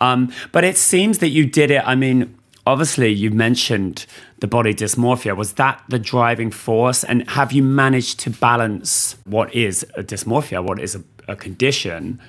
Um, 0.00 0.32
but 0.52 0.64
it 0.64 0.76
seems 0.76 1.18
that 1.18 1.28
you 1.28 1.46
did 1.46 1.70
it. 1.70 1.82
I 1.86 1.94
mean, 1.94 2.37
obviously, 2.68 3.10
you 3.12 3.30
mentioned 3.30 4.06
the 4.40 4.46
body 4.46 4.74
dysmorphia. 4.74 5.36
Was 5.36 5.54
that 5.54 5.82
the 5.88 5.98
driving 5.98 6.50
force? 6.50 7.02
And 7.02 7.28
have 7.30 7.50
you 7.52 7.62
managed 7.62 8.20
to 8.20 8.30
balance 8.30 9.16
what 9.24 9.52
is 9.54 9.84
a 9.94 10.02
dysmorphia, 10.02 10.62
what 10.62 10.78
is 10.78 10.94
a, 10.94 11.02
a 11.26 11.36
condition, 11.36 12.20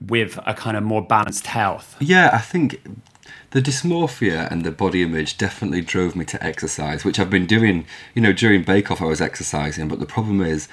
with 0.00 0.38
a 0.46 0.54
kind 0.54 0.76
of 0.76 0.82
more 0.82 1.02
balanced 1.02 1.46
health? 1.46 1.96
Yeah, 2.00 2.30
I 2.32 2.38
think 2.38 2.82
the 3.50 3.62
dysmorphia 3.62 4.50
and 4.50 4.64
the 4.64 4.70
body 4.70 5.02
image 5.02 5.38
definitely 5.38 5.80
drove 5.80 6.14
me 6.14 6.24
to 6.26 6.42
exercise, 6.44 7.04
which 7.04 7.18
I've 7.18 7.30
been 7.30 7.46
doing. 7.46 7.86
You 8.14 8.22
know, 8.22 8.32
during 8.32 8.62
Bake 8.62 8.90
Off, 8.90 9.02
I 9.02 9.06
was 9.06 9.20
exercising, 9.20 9.88
but 9.88 10.00
the 10.00 10.06
problem 10.06 10.40
is 10.40 10.68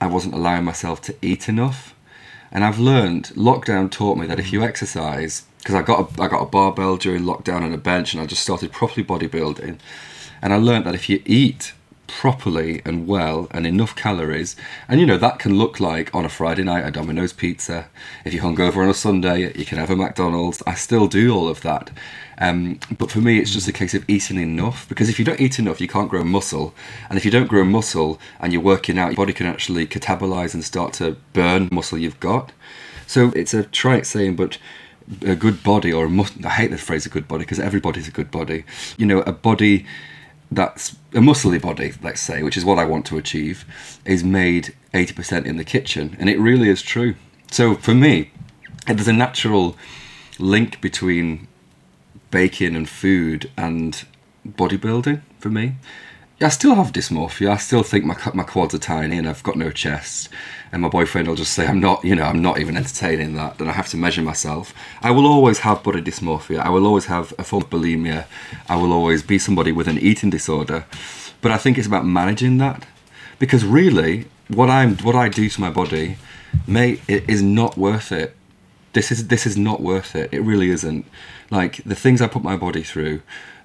I 0.00 0.06
wasn't 0.06 0.34
allowing 0.34 0.64
myself 0.64 1.00
to 1.02 1.16
eat 1.22 1.48
enough. 1.48 1.94
And 2.50 2.64
I've 2.64 2.78
learned, 2.78 3.32
lockdown 3.34 3.90
taught 3.90 4.18
me 4.18 4.26
that 4.26 4.38
if 4.38 4.52
you 4.52 4.62
exercise, 4.62 5.44
because 5.62 5.76
I 5.76 5.82
got 5.82 6.18
a, 6.18 6.22
I 6.22 6.26
got 6.26 6.42
a 6.42 6.46
barbell 6.46 6.96
during 6.96 7.22
lockdown 7.22 7.62
and 7.62 7.72
a 7.72 7.78
bench, 7.78 8.12
and 8.12 8.22
I 8.22 8.26
just 8.26 8.42
started 8.42 8.72
properly 8.72 9.06
bodybuilding. 9.06 9.78
And 10.42 10.52
I 10.52 10.56
learned 10.56 10.86
that 10.86 10.94
if 10.96 11.08
you 11.08 11.22
eat 11.24 11.72
properly 12.08 12.82
and 12.84 13.06
well 13.06 13.46
and 13.52 13.64
enough 13.64 13.94
calories, 13.94 14.56
and 14.88 14.98
you 14.98 15.06
know 15.06 15.16
that 15.18 15.38
can 15.38 15.56
look 15.56 15.78
like 15.78 16.12
on 16.12 16.24
a 16.24 16.28
Friday 16.28 16.64
night 16.64 16.84
a 16.84 16.90
Domino's 16.90 17.32
pizza. 17.32 17.86
If 18.24 18.34
you're 18.34 18.42
hungover 18.42 18.78
on 18.78 18.88
a 18.88 18.94
Sunday, 18.94 19.56
you 19.56 19.64
can 19.64 19.78
have 19.78 19.90
a 19.90 19.94
McDonald's. 19.94 20.64
I 20.66 20.74
still 20.74 21.06
do 21.06 21.32
all 21.32 21.48
of 21.48 21.60
that. 21.60 21.90
Um, 22.38 22.80
but 22.98 23.12
for 23.12 23.20
me, 23.20 23.38
it's 23.38 23.52
just 23.52 23.68
a 23.68 23.72
case 23.72 23.94
of 23.94 24.04
eating 24.08 24.38
enough 24.38 24.88
because 24.88 25.08
if 25.08 25.20
you 25.20 25.24
don't 25.24 25.40
eat 25.40 25.60
enough, 25.60 25.80
you 25.80 25.86
can't 25.86 26.10
grow 26.10 26.24
muscle. 26.24 26.74
And 27.08 27.16
if 27.16 27.24
you 27.24 27.30
don't 27.30 27.46
grow 27.46 27.62
muscle 27.62 28.18
and 28.40 28.52
you're 28.52 28.62
working 28.62 28.98
out, 28.98 29.10
your 29.10 29.16
body 29.16 29.32
can 29.32 29.46
actually 29.46 29.86
catabolize 29.86 30.54
and 30.54 30.64
start 30.64 30.92
to 30.94 31.16
burn 31.32 31.68
muscle 31.70 31.98
you've 31.98 32.18
got. 32.18 32.50
So 33.06 33.30
it's 33.36 33.54
a 33.54 33.62
trite 33.62 34.06
saying, 34.06 34.36
but 34.36 34.58
a 35.22 35.34
good 35.34 35.62
body 35.62 35.92
or 35.92 36.06
a 36.06 36.10
mus- 36.10 36.32
I 36.44 36.50
hate 36.50 36.70
the 36.70 36.78
phrase 36.78 37.06
a 37.06 37.08
good 37.08 37.28
body 37.28 37.44
because 37.44 37.60
everybody's 37.60 38.08
a 38.08 38.12
good 38.12 38.30
body. 38.30 38.64
You 38.96 39.06
know, 39.06 39.20
a 39.22 39.32
body 39.32 39.86
that's 40.50 40.92
a 41.12 41.18
muscly 41.18 41.60
body, 41.60 41.92
let's 42.02 42.20
say, 42.20 42.42
which 42.42 42.56
is 42.56 42.64
what 42.64 42.78
I 42.78 42.84
want 42.84 43.06
to 43.06 43.18
achieve, 43.18 43.64
is 44.04 44.22
made 44.22 44.74
80% 44.92 45.46
in 45.46 45.56
the 45.56 45.64
kitchen. 45.64 46.16
And 46.18 46.28
it 46.28 46.38
really 46.38 46.68
is 46.68 46.82
true. 46.82 47.14
So 47.50 47.74
for 47.74 47.94
me, 47.94 48.30
there's 48.86 49.08
a 49.08 49.12
natural 49.12 49.76
link 50.38 50.80
between 50.80 51.48
baking 52.30 52.74
and 52.76 52.88
food 52.88 53.50
and 53.56 54.04
bodybuilding 54.46 55.22
for 55.38 55.50
me. 55.50 55.74
I 56.42 56.48
still 56.48 56.74
have 56.74 56.92
dysmorphia. 56.92 57.50
I 57.50 57.56
still 57.56 57.82
think 57.82 58.04
my 58.04 58.16
my 58.34 58.42
quads 58.42 58.74
are 58.74 58.78
tiny 58.78 59.18
and 59.18 59.28
I've 59.28 59.42
got 59.42 59.56
no 59.56 59.70
chest. 59.70 60.28
And 60.72 60.82
my 60.82 60.88
boyfriend 60.88 61.28
will 61.28 61.34
just 61.36 61.52
say 61.52 61.66
I'm 61.66 61.80
not, 61.80 62.02
you 62.04 62.14
know, 62.14 62.24
I'm 62.24 62.40
not 62.40 62.58
even 62.58 62.76
entertaining 62.76 63.34
that. 63.34 63.58
Then 63.58 63.68
I 63.68 63.72
have 63.72 63.88
to 63.88 63.96
measure 63.96 64.22
myself. 64.22 64.74
I 65.02 65.10
will 65.10 65.26
always 65.26 65.58
have 65.60 65.82
body 65.82 66.00
dysmorphia. 66.00 66.60
I 66.60 66.70
will 66.70 66.86
always 66.86 67.06
have 67.06 67.34
a 67.38 67.44
form 67.44 67.62
of 67.64 67.70
bulimia. 67.70 68.24
I 68.68 68.76
will 68.76 68.92
always 68.92 69.22
be 69.22 69.38
somebody 69.38 69.72
with 69.72 69.86
an 69.88 69.98
eating 69.98 70.30
disorder. 70.30 70.86
But 71.42 71.52
I 71.52 71.58
think 71.58 71.76
it's 71.76 71.86
about 71.86 72.06
managing 72.06 72.58
that 72.58 72.86
because 73.38 73.64
really, 73.64 74.26
what 74.48 74.70
I'm 74.70 74.96
what 74.98 75.14
I 75.14 75.28
do 75.28 75.48
to 75.48 75.60
my 75.60 75.70
body, 75.70 76.16
mate, 76.66 77.00
it 77.08 77.28
is 77.28 77.42
not 77.42 77.76
worth 77.76 78.12
it. 78.12 78.36
This 78.92 79.10
is 79.10 79.28
this 79.28 79.46
is 79.46 79.56
not 79.56 79.80
worth 79.80 80.14
it. 80.16 80.32
It 80.32 80.40
really 80.40 80.70
isn't. 80.70 81.04
Like 81.50 81.82
the 81.84 81.94
things 81.94 82.22
I 82.22 82.28
put 82.28 82.42
my 82.42 82.56
body 82.56 82.82
through, 82.82 83.20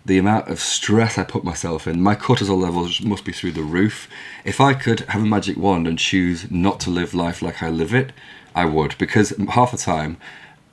the 0.08 0.17
amount 0.17 0.48
of 0.48 0.60
stress 0.60 1.17
I 1.17 1.26
put 1.26 1.43
myself 1.43 1.86
in, 1.86 2.02
my 2.02 2.15
cortisol 2.15 2.62
levels 2.62 3.02
must 3.02 3.26
be 3.26 3.34
through 3.34 3.52
the 3.52 3.62
roof. 3.62 4.08
If 4.46 4.62
I 4.62 4.74
could 4.74 5.02
have 5.02 5.22
a 5.22 5.26
magic 5.26 5.58
wand 5.58 5.86
and 5.86 6.00
choose 6.00 6.50
not 6.50 6.80
to 6.82 6.89
live 6.89 7.13
life 7.13 7.41
like 7.41 7.62
I 7.62 7.70
live 7.70 7.93
it, 7.93 8.13
I 8.56 8.63
would 8.65 8.98
because 8.98 9.34
half 9.50 9.72
the 9.72 9.78
time 9.78 10.15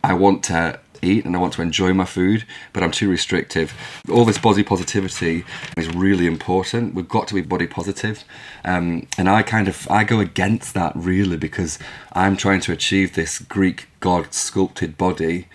I 0.04 0.14
want 0.14 0.44
to 0.44 0.78
eat 1.02 1.24
and 1.24 1.34
I 1.34 1.40
want 1.40 1.52
to 1.54 1.62
enjoy 1.62 1.92
my 1.92 2.04
food, 2.04 2.44
but 2.72 2.84
I'm 2.84 2.92
too 2.92 3.10
restrictive. 3.10 3.74
All 4.08 4.24
this 4.24 4.38
body 4.38 4.62
positivity 4.62 5.44
is 5.76 5.92
really 5.92 6.28
important. 6.28 6.94
We've 6.94 7.08
got 7.08 7.26
to 7.28 7.34
be 7.34 7.42
body 7.42 7.66
positive, 7.66 8.22
um, 8.64 9.08
and 9.18 9.28
I 9.28 9.42
kind 9.42 9.66
of 9.66 9.90
I 9.90 10.04
go 10.04 10.20
against 10.20 10.74
that 10.74 10.92
really 10.94 11.36
because 11.36 11.80
I'm 12.12 12.36
trying 12.36 12.60
to 12.60 12.72
achieve 12.72 13.14
this 13.14 13.40
Greek 13.40 13.88
god 13.98 14.32
sculpted 14.32 14.96
body, 14.96 15.48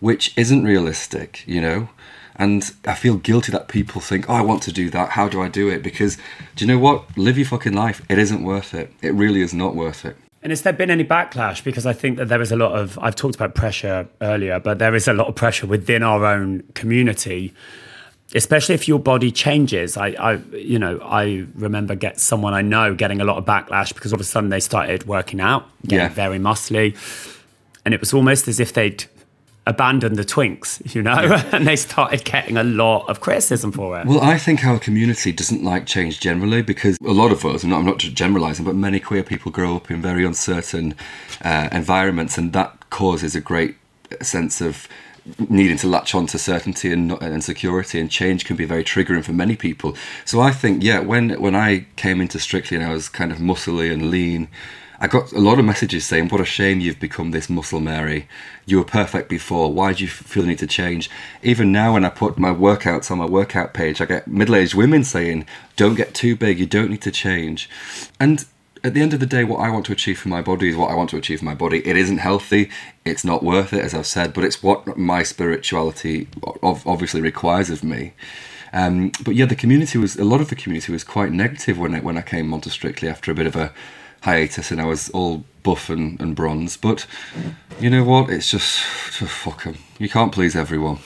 which 0.00 0.36
isn't 0.36 0.64
realistic, 0.64 1.44
you 1.46 1.62
know. 1.62 1.88
And 2.36 2.72
I 2.86 2.94
feel 2.94 3.16
guilty 3.16 3.52
that 3.52 3.68
people 3.68 4.00
think, 4.00 4.28
oh, 4.28 4.34
I 4.34 4.40
want 4.40 4.62
to 4.62 4.72
do 4.72 4.88
that. 4.90 5.10
How 5.10 5.28
do 5.28 5.42
I 5.42 5.48
do 5.48 5.68
it? 5.68 5.82
Because 5.82 6.16
do 6.56 6.64
you 6.64 6.66
know 6.66 6.78
what? 6.78 7.16
Live 7.18 7.36
your 7.36 7.46
fucking 7.46 7.74
life. 7.74 8.00
It 8.08 8.18
isn't 8.18 8.42
worth 8.42 8.72
it. 8.74 8.92
It 9.02 9.12
really 9.14 9.42
is 9.42 9.52
not 9.52 9.74
worth 9.74 10.04
it. 10.04 10.16
And 10.42 10.50
has 10.50 10.62
there 10.62 10.72
been 10.72 10.90
any 10.90 11.04
backlash? 11.04 11.62
Because 11.62 11.86
I 11.86 11.92
think 11.92 12.16
that 12.16 12.28
there 12.28 12.40
is 12.40 12.50
a 12.50 12.56
lot 12.56 12.72
of, 12.72 12.98
I've 13.00 13.14
talked 13.14 13.36
about 13.36 13.54
pressure 13.54 14.08
earlier, 14.20 14.58
but 14.58 14.78
there 14.78 14.94
is 14.94 15.06
a 15.06 15.12
lot 15.12 15.28
of 15.28 15.34
pressure 15.36 15.66
within 15.66 16.02
our 16.02 16.24
own 16.24 16.64
community, 16.74 17.54
especially 18.34 18.74
if 18.74 18.88
your 18.88 18.98
body 18.98 19.30
changes. 19.30 19.96
I, 19.96 20.08
I 20.18 20.32
you 20.56 20.78
know, 20.78 20.98
I 21.00 21.46
remember 21.54 21.94
get 21.94 22.18
someone 22.18 22.54
I 22.54 22.62
know 22.62 22.94
getting 22.94 23.20
a 23.20 23.24
lot 23.24 23.36
of 23.36 23.44
backlash 23.44 23.94
because 23.94 24.12
all 24.12 24.16
of 24.16 24.22
a 24.22 24.24
sudden 24.24 24.50
they 24.50 24.58
started 24.58 25.06
working 25.06 25.40
out, 25.40 25.68
getting 25.82 25.98
Yeah. 25.98 26.08
very 26.08 26.38
muscly. 26.38 26.96
And 27.84 27.92
it 27.94 28.00
was 28.00 28.12
almost 28.14 28.48
as 28.48 28.58
if 28.58 28.72
they'd 28.72 29.04
abandoned 29.66 30.16
the 30.16 30.24
twinks, 30.24 30.94
you 30.94 31.02
know, 31.02 31.40
and 31.52 31.66
they 31.66 31.76
started 31.76 32.24
getting 32.24 32.56
a 32.56 32.64
lot 32.64 33.08
of 33.08 33.20
criticism 33.20 33.72
for 33.72 33.98
it. 33.98 34.06
Well, 34.06 34.20
I 34.20 34.38
think 34.38 34.64
our 34.64 34.78
community 34.78 35.32
doesn't 35.32 35.62
like 35.62 35.86
change 35.86 36.20
generally 36.20 36.62
because 36.62 36.98
a 37.00 37.12
lot 37.12 37.30
of 37.30 37.44
us, 37.44 37.62
and 37.62 37.74
I'm 37.74 37.84
not 37.84 37.98
generalising, 37.98 38.64
but 38.64 38.74
many 38.74 38.98
queer 38.98 39.22
people 39.22 39.52
grow 39.52 39.76
up 39.76 39.90
in 39.90 40.02
very 40.02 40.24
uncertain 40.24 40.94
uh, 41.44 41.68
environments, 41.70 42.36
and 42.36 42.52
that 42.52 42.90
causes 42.90 43.36
a 43.36 43.40
great 43.40 43.76
sense 44.20 44.60
of 44.60 44.88
needing 45.48 45.76
to 45.76 45.86
latch 45.86 46.14
on 46.14 46.26
to 46.26 46.38
certainty 46.38 46.92
and, 46.92 47.12
and 47.22 47.44
security 47.44 48.00
and 48.00 48.10
change 48.10 48.44
can 48.44 48.56
be 48.56 48.64
very 48.64 48.82
triggering 48.82 49.24
for 49.24 49.32
many 49.32 49.54
people. 49.54 49.96
So 50.24 50.40
i 50.40 50.50
think 50.50 50.82
yeah 50.82 50.98
when 50.98 51.40
when 51.40 51.54
i 51.54 51.86
came 51.94 52.20
into 52.20 52.40
strictly 52.40 52.76
and 52.76 52.84
i 52.84 52.92
was 52.92 53.08
kind 53.08 53.30
of 53.30 53.38
muscly 53.38 53.92
and 53.92 54.10
lean 54.10 54.48
I 55.02 55.08
got 55.08 55.32
a 55.32 55.40
lot 55.40 55.58
of 55.58 55.64
messages 55.64 56.06
saying, 56.06 56.28
"What 56.28 56.40
a 56.40 56.44
shame 56.44 56.78
you've 56.78 57.00
become 57.00 57.32
this 57.32 57.50
muscle 57.50 57.80
Mary. 57.80 58.28
You 58.66 58.78
were 58.78 58.84
perfect 58.84 59.28
before. 59.28 59.72
Why 59.72 59.92
do 59.92 60.04
you 60.04 60.08
feel 60.08 60.44
the 60.44 60.50
need 60.50 60.60
to 60.60 60.68
change?" 60.68 61.10
Even 61.42 61.72
now, 61.72 61.94
when 61.94 62.04
I 62.04 62.08
put 62.08 62.38
my 62.38 62.50
workouts 62.50 63.10
on 63.10 63.18
my 63.18 63.26
workout 63.26 63.74
page, 63.74 64.00
I 64.00 64.04
get 64.04 64.28
middle-aged 64.28 64.74
women 64.74 65.02
saying, 65.02 65.44
"Don't 65.76 65.96
get 65.96 66.14
too 66.14 66.36
big. 66.36 66.60
You 66.60 66.66
don't 66.66 66.88
need 66.88 67.02
to 67.02 67.10
change." 67.10 67.68
And 68.20 68.44
at 68.84 68.94
the 68.94 69.02
end 69.02 69.12
of 69.12 69.18
the 69.18 69.26
day, 69.26 69.42
what 69.42 69.58
I 69.58 69.70
want 69.70 69.86
to 69.86 69.92
achieve 69.92 70.20
for 70.20 70.28
my 70.28 70.40
body 70.40 70.68
is 70.68 70.76
what 70.76 70.92
I 70.92 70.94
want 70.94 71.10
to 71.10 71.16
achieve 71.16 71.40
for 71.40 71.46
my 71.46 71.54
body. 71.56 71.82
It 71.84 71.96
isn't 71.96 72.18
healthy. 72.18 72.70
It's 73.04 73.24
not 73.24 73.42
worth 73.42 73.72
it, 73.72 73.84
as 73.84 73.94
I've 73.94 74.06
said, 74.06 74.32
but 74.32 74.44
it's 74.44 74.62
what 74.62 74.96
my 74.96 75.24
spirituality 75.24 76.28
obviously 76.62 77.20
requires 77.20 77.70
of 77.70 77.82
me. 77.82 78.12
Um, 78.72 79.10
but 79.24 79.34
yeah, 79.34 79.46
the 79.46 79.56
community 79.56 79.98
was 79.98 80.16
a 80.16 80.24
lot 80.24 80.40
of 80.40 80.48
the 80.48 80.54
community 80.62 80.92
was 80.92 81.04
quite 81.04 81.32
negative 81.32 81.76
when 81.76 81.94
I, 81.96 82.00
when 82.00 82.16
I 82.16 82.22
came 82.22 82.54
onto 82.54 82.70
Strictly 82.70 83.08
after 83.08 83.32
a 83.32 83.34
bit 83.34 83.46
of 83.46 83.56
a 83.56 83.72
hiatus 84.22 84.70
and 84.70 84.80
I 84.80 84.86
was 84.86 85.10
all 85.10 85.44
buff 85.62 85.90
and, 85.90 86.20
and 86.20 86.34
bronze. 86.34 86.76
But 86.76 87.06
you 87.80 87.90
know 87.90 88.04
what? 88.04 88.30
It's 88.30 88.50
just, 88.50 88.80
just 89.18 89.32
fuck 89.44 89.66
'em. 89.66 89.76
You 89.98 90.08
can't 90.08 90.32
please 90.32 90.56
everyone. 90.56 90.98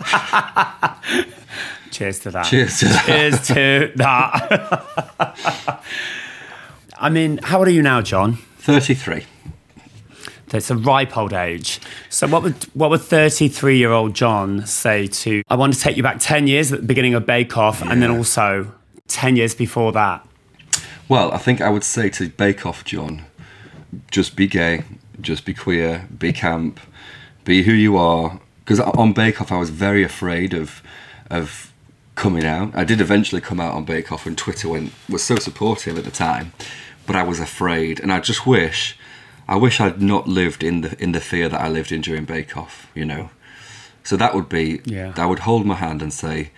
Cheers 1.90 2.18
to 2.20 2.30
that. 2.30 2.44
Cheers 2.44 2.78
to 2.80 2.84
that. 2.86 3.06
Cheers 3.06 3.46
to 3.48 3.92
that. 3.96 5.82
I 7.00 7.08
mean, 7.10 7.38
how 7.42 7.58
old 7.58 7.68
are 7.68 7.72
you 7.72 7.82
now, 7.82 8.02
John? 8.02 8.34
33. 8.58 9.24
That's 10.48 10.70
a 10.70 10.76
ripe 10.76 11.16
old 11.16 11.32
age. 11.32 11.80
So, 12.08 12.26
what 12.26 12.42
would 12.42 12.54
what 12.74 12.90
would 12.90 13.02
thirty 13.02 13.48
three 13.48 13.76
year 13.76 13.92
old 13.92 14.14
John 14.14 14.66
say 14.66 15.06
to? 15.06 15.42
I 15.48 15.56
want 15.56 15.74
to 15.74 15.80
take 15.80 15.96
you 15.98 16.02
back 16.02 16.16
ten 16.20 16.46
years 16.46 16.72
at 16.72 16.80
the 16.80 16.86
beginning 16.86 17.14
of 17.14 17.26
Bake 17.26 17.56
Off, 17.58 17.82
and 17.82 18.02
then 18.02 18.10
also 18.10 18.72
ten 19.08 19.36
years 19.36 19.54
before 19.54 19.92
that. 19.92 20.26
Well, 21.08 21.32
I 21.32 21.38
think 21.38 21.60
I 21.60 21.70
would 21.70 21.84
say 21.84 22.10
to 22.10 22.28
Bake 22.28 22.66
Off 22.66 22.84
John, 22.84 23.24
just 24.10 24.36
be 24.36 24.46
gay, 24.46 24.82
just 25.20 25.44
be 25.44 25.54
queer, 25.54 26.06
be 26.16 26.32
camp, 26.32 26.80
be 27.44 27.62
who 27.62 27.72
you 27.72 27.96
are. 27.96 28.40
Because 28.60 28.80
on 28.80 29.12
Bake 29.14 29.40
Off, 29.40 29.50
I 29.50 29.58
was 29.58 29.70
very 29.70 30.02
afraid 30.02 30.52
of 30.54 30.82
of 31.30 31.72
coming 32.14 32.44
out. 32.44 32.72
I 32.74 32.84
did 32.84 33.00
eventually 33.00 33.40
come 33.40 33.60
out 33.60 33.74
on 33.74 33.84
Bake 33.84 34.12
Off, 34.12 34.26
and 34.26 34.36
Twitter 34.36 34.68
went 34.68 34.92
was 35.08 35.22
so 35.24 35.36
supportive 35.36 35.96
at 35.96 36.04
the 36.04 36.10
time, 36.10 36.52
but 37.06 37.16
I 37.16 37.22
was 37.22 37.40
afraid, 37.40 38.00
and 38.00 38.12
I 38.12 38.20
just 38.20 38.46
wish, 38.46 38.98
I 39.46 39.56
wish 39.56 39.80
I'd 39.80 40.02
not 40.02 40.28
lived 40.28 40.62
in 40.62 40.82
the 40.82 41.02
in 41.02 41.12
the 41.12 41.20
fear 41.20 41.48
that 41.48 41.60
I 41.60 41.68
lived 41.68 41.92
in 41.92 42.02
during 42.02 42.26
Bake 42.26 42.56
Off. 42.56 42.90
You 42.94 43.06
know, 43.06 43.30
so 44.04 44.16
that 44.18 44.34
would 44.34 44.48
be, 44.50 44.80
Yeah. 44.84 45.14
I 45.16 45.24
would 45.24 45.40
hold 45.40 45.64
my 45.64 45.76
hand 45.76 46.02
and 46.02 46.12
say, 46.12 46.50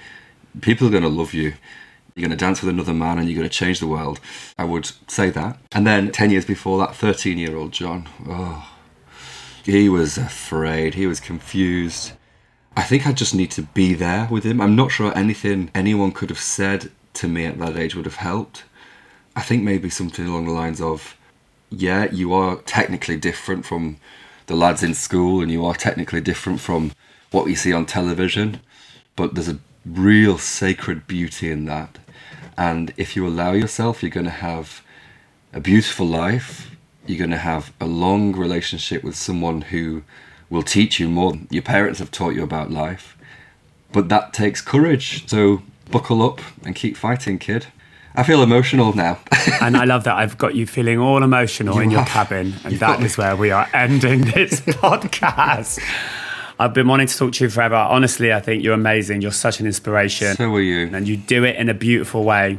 people 0.60 0.88
are 0.88 0.90
going 0.90 1.02
to 1.04 1.08
love 1.08 1.32
you. 1.34 1.54
You're 2.14 2.28
going 2.28 2.36
to 2.36 2.44
dance 2.44 2.60
with 2.62 2.70
another 2.70 2.94
man 2.94 3.18
and 3.18 3.28
you're 3.28 3.38
going 3.38 3.48
to 3.48 3.54
change 3.54 3.80
the 3.80 3.86
world. 3.86 4.20
I 4.58 4.64
would 4.64 4.90
say 5.08 5.30
that. 5.30 5.58
And 5.72 5.86
then 5.86 6.10
10 6.12 6.30
years 6.30 6.44
before 6.44 6.78
that, 6.78 6.94
13 6.94 7.38
year 7.38 7.56
old 7.56 7.72
John, 7.72 8.08
oh, 8.26 8.68
he 9.64 9.88
was 9.88 10.18
afraid. 10.18 10.94
He 10.94 11.06
was 11.06 11.20
confused. 11.20 12.12
I 12.76 12.82
think 12.82 13.06
I 13.06 13.12
just 13.12 13.34
need 13.34 13.50
to 13.52 13.62
be 13.62 13.94
there 13.94 14.28
with 14.30 14.44
him. 14.44 14.60
I'm 14.60 14.76
not 14.76 14.90
sure 14.90 15.16
anything 15.16 15.70
anyone 15.74 16.12
could 16.12 16.30
have 16.30 16.38
said 16.38 16.90
to 17.14 17.28
me 17.28 17.44
at 17.46 17.58
that 17.58 17.76
age 17.76 17.94
would 17.94 18.06
have 18.06 18.16
helped. 18.16 18.64
I 19.36 19.42
think 19.42 19.62
maybe 19.62 19.90
something 19.90 20.26
along 20.26 20.46
the 20.46 20.52
lines 20.52 20.80
of, 20.80 21.16
yeah, 21.70 22.10
you 22.10 22.32
are 22.32 22.56
technically 22.62 23.16
different 23.16 23.64
from 23.64 23.98
the 24.46 24.56
lads 24.56 24.82
in 24.82 24.94
school 24.94 25.40
and 25.40 25.50
you 25.50 25.64
are 25.64 25.74
technically 25.74 26.20
different 26.20 26.60
from 26.60 26.92
what 27.30 27.48
you 27.48 27.54
see 27.54 27.72
on 27.72 27.86
television, 27.86 28.60
but 29.14 29.34
there's 29.34 29.48
a 29.48 29.58
real 29.84 30.38
sacred 30.38 31.06
beauty 31.06 31.50
in 31.50 31.64
that. 31.66 31.98
And 32.56 32.92
if 32.96 33.16
you 33.16 33.26
allow 33.26 33.52
yourself, 33.52 34.02
you're 34.02 34.10
going 34.10 34.26
to 34.26 34.30
have 34.30 34.82
a 35.52 35.60
beautiful 35.60 36.06
life. 36.06 36.70
You're 37.06 37.18
going 37.18 37.30
to 37.30 37.38
have 37.38 37.72
a 37.80 37.86
long 37.86 38.32
relationship 38.32 39.02
with 39.02 39.16
someone 39.16 39.62
who 39.62 40.02
will 40.50 40.62
teach 40.62 41.00
you 41.00 41.08
more 41.08 41.32
than 41.32 41.48
your 41.50 41.62
parents 41.62 41.98
have 42.00 42.10
taught 42.10 42.34
you 42.34 42.42
about 42.42 42.70
life. 42.70 43.16
But 43.92 44.08
that 44.08 44.32
takes 44.32 44.60
courage. 44.60 45.28
So 45.28 45.62
buckle 45.90 46.22
up 46.22 46.40
and 46.64 46.74
keep 46.74 46.96
fighting, 46.96 47.38
kid. 47.38 47.66
I 48.14 48.22
feel 48.24 48.42
emotional 48.42 48.94
now. 48.94 49.18
And 49.60 49.76
I 49.76 49.84
love 49.84 50.04
that 50.04 50.16
I've 50.16 50.36
got 50.36 50.54
you 50.54 50.66
feeling 50.66 50.98
all 50.98 51.22
emotional 51.22 51.76
You 51.76 51.82
in 51.82 51.90
your 51.90 52.04
cabin, 52.04 52.54
and 52.64 52.72
You've 52.72 52.80
that 52.80 53.02
is 53.02 53.16
where 53.16 53.36
we 53.36 53.50
are 53.50 53.68
ending 53.72 54.22
this 54.22 54.60
podcast. 54.82 55.80
I've 56.60 56.74
been 56.74 56.88
wanting 56.88 57.06
to 57.06 57.16
talk 57.16 57.32
to 57.32 57.44
you 57.44 57.48
forever. 57.48 57.74
Honestly, 57.74 58.34
I 58.34 58.40
think 58.40 58.62
you're 58.62 58.74
amazing. 58.74 59.22
You're 59.22 59.32
such 59.32 59.60
an 59.60 59.66
inspiration. 59.66 60.36
so 60.36 60.54
are 60.54 60.60
you. 60.60 60.94
and 60.94 61.08
you 61.08 61.16
do 61.16 61.42
it 61.44 61.56
in 61.56 61.70
a 61.70 61.74
beautiful 61.74 62.22
way. 62.22 62.58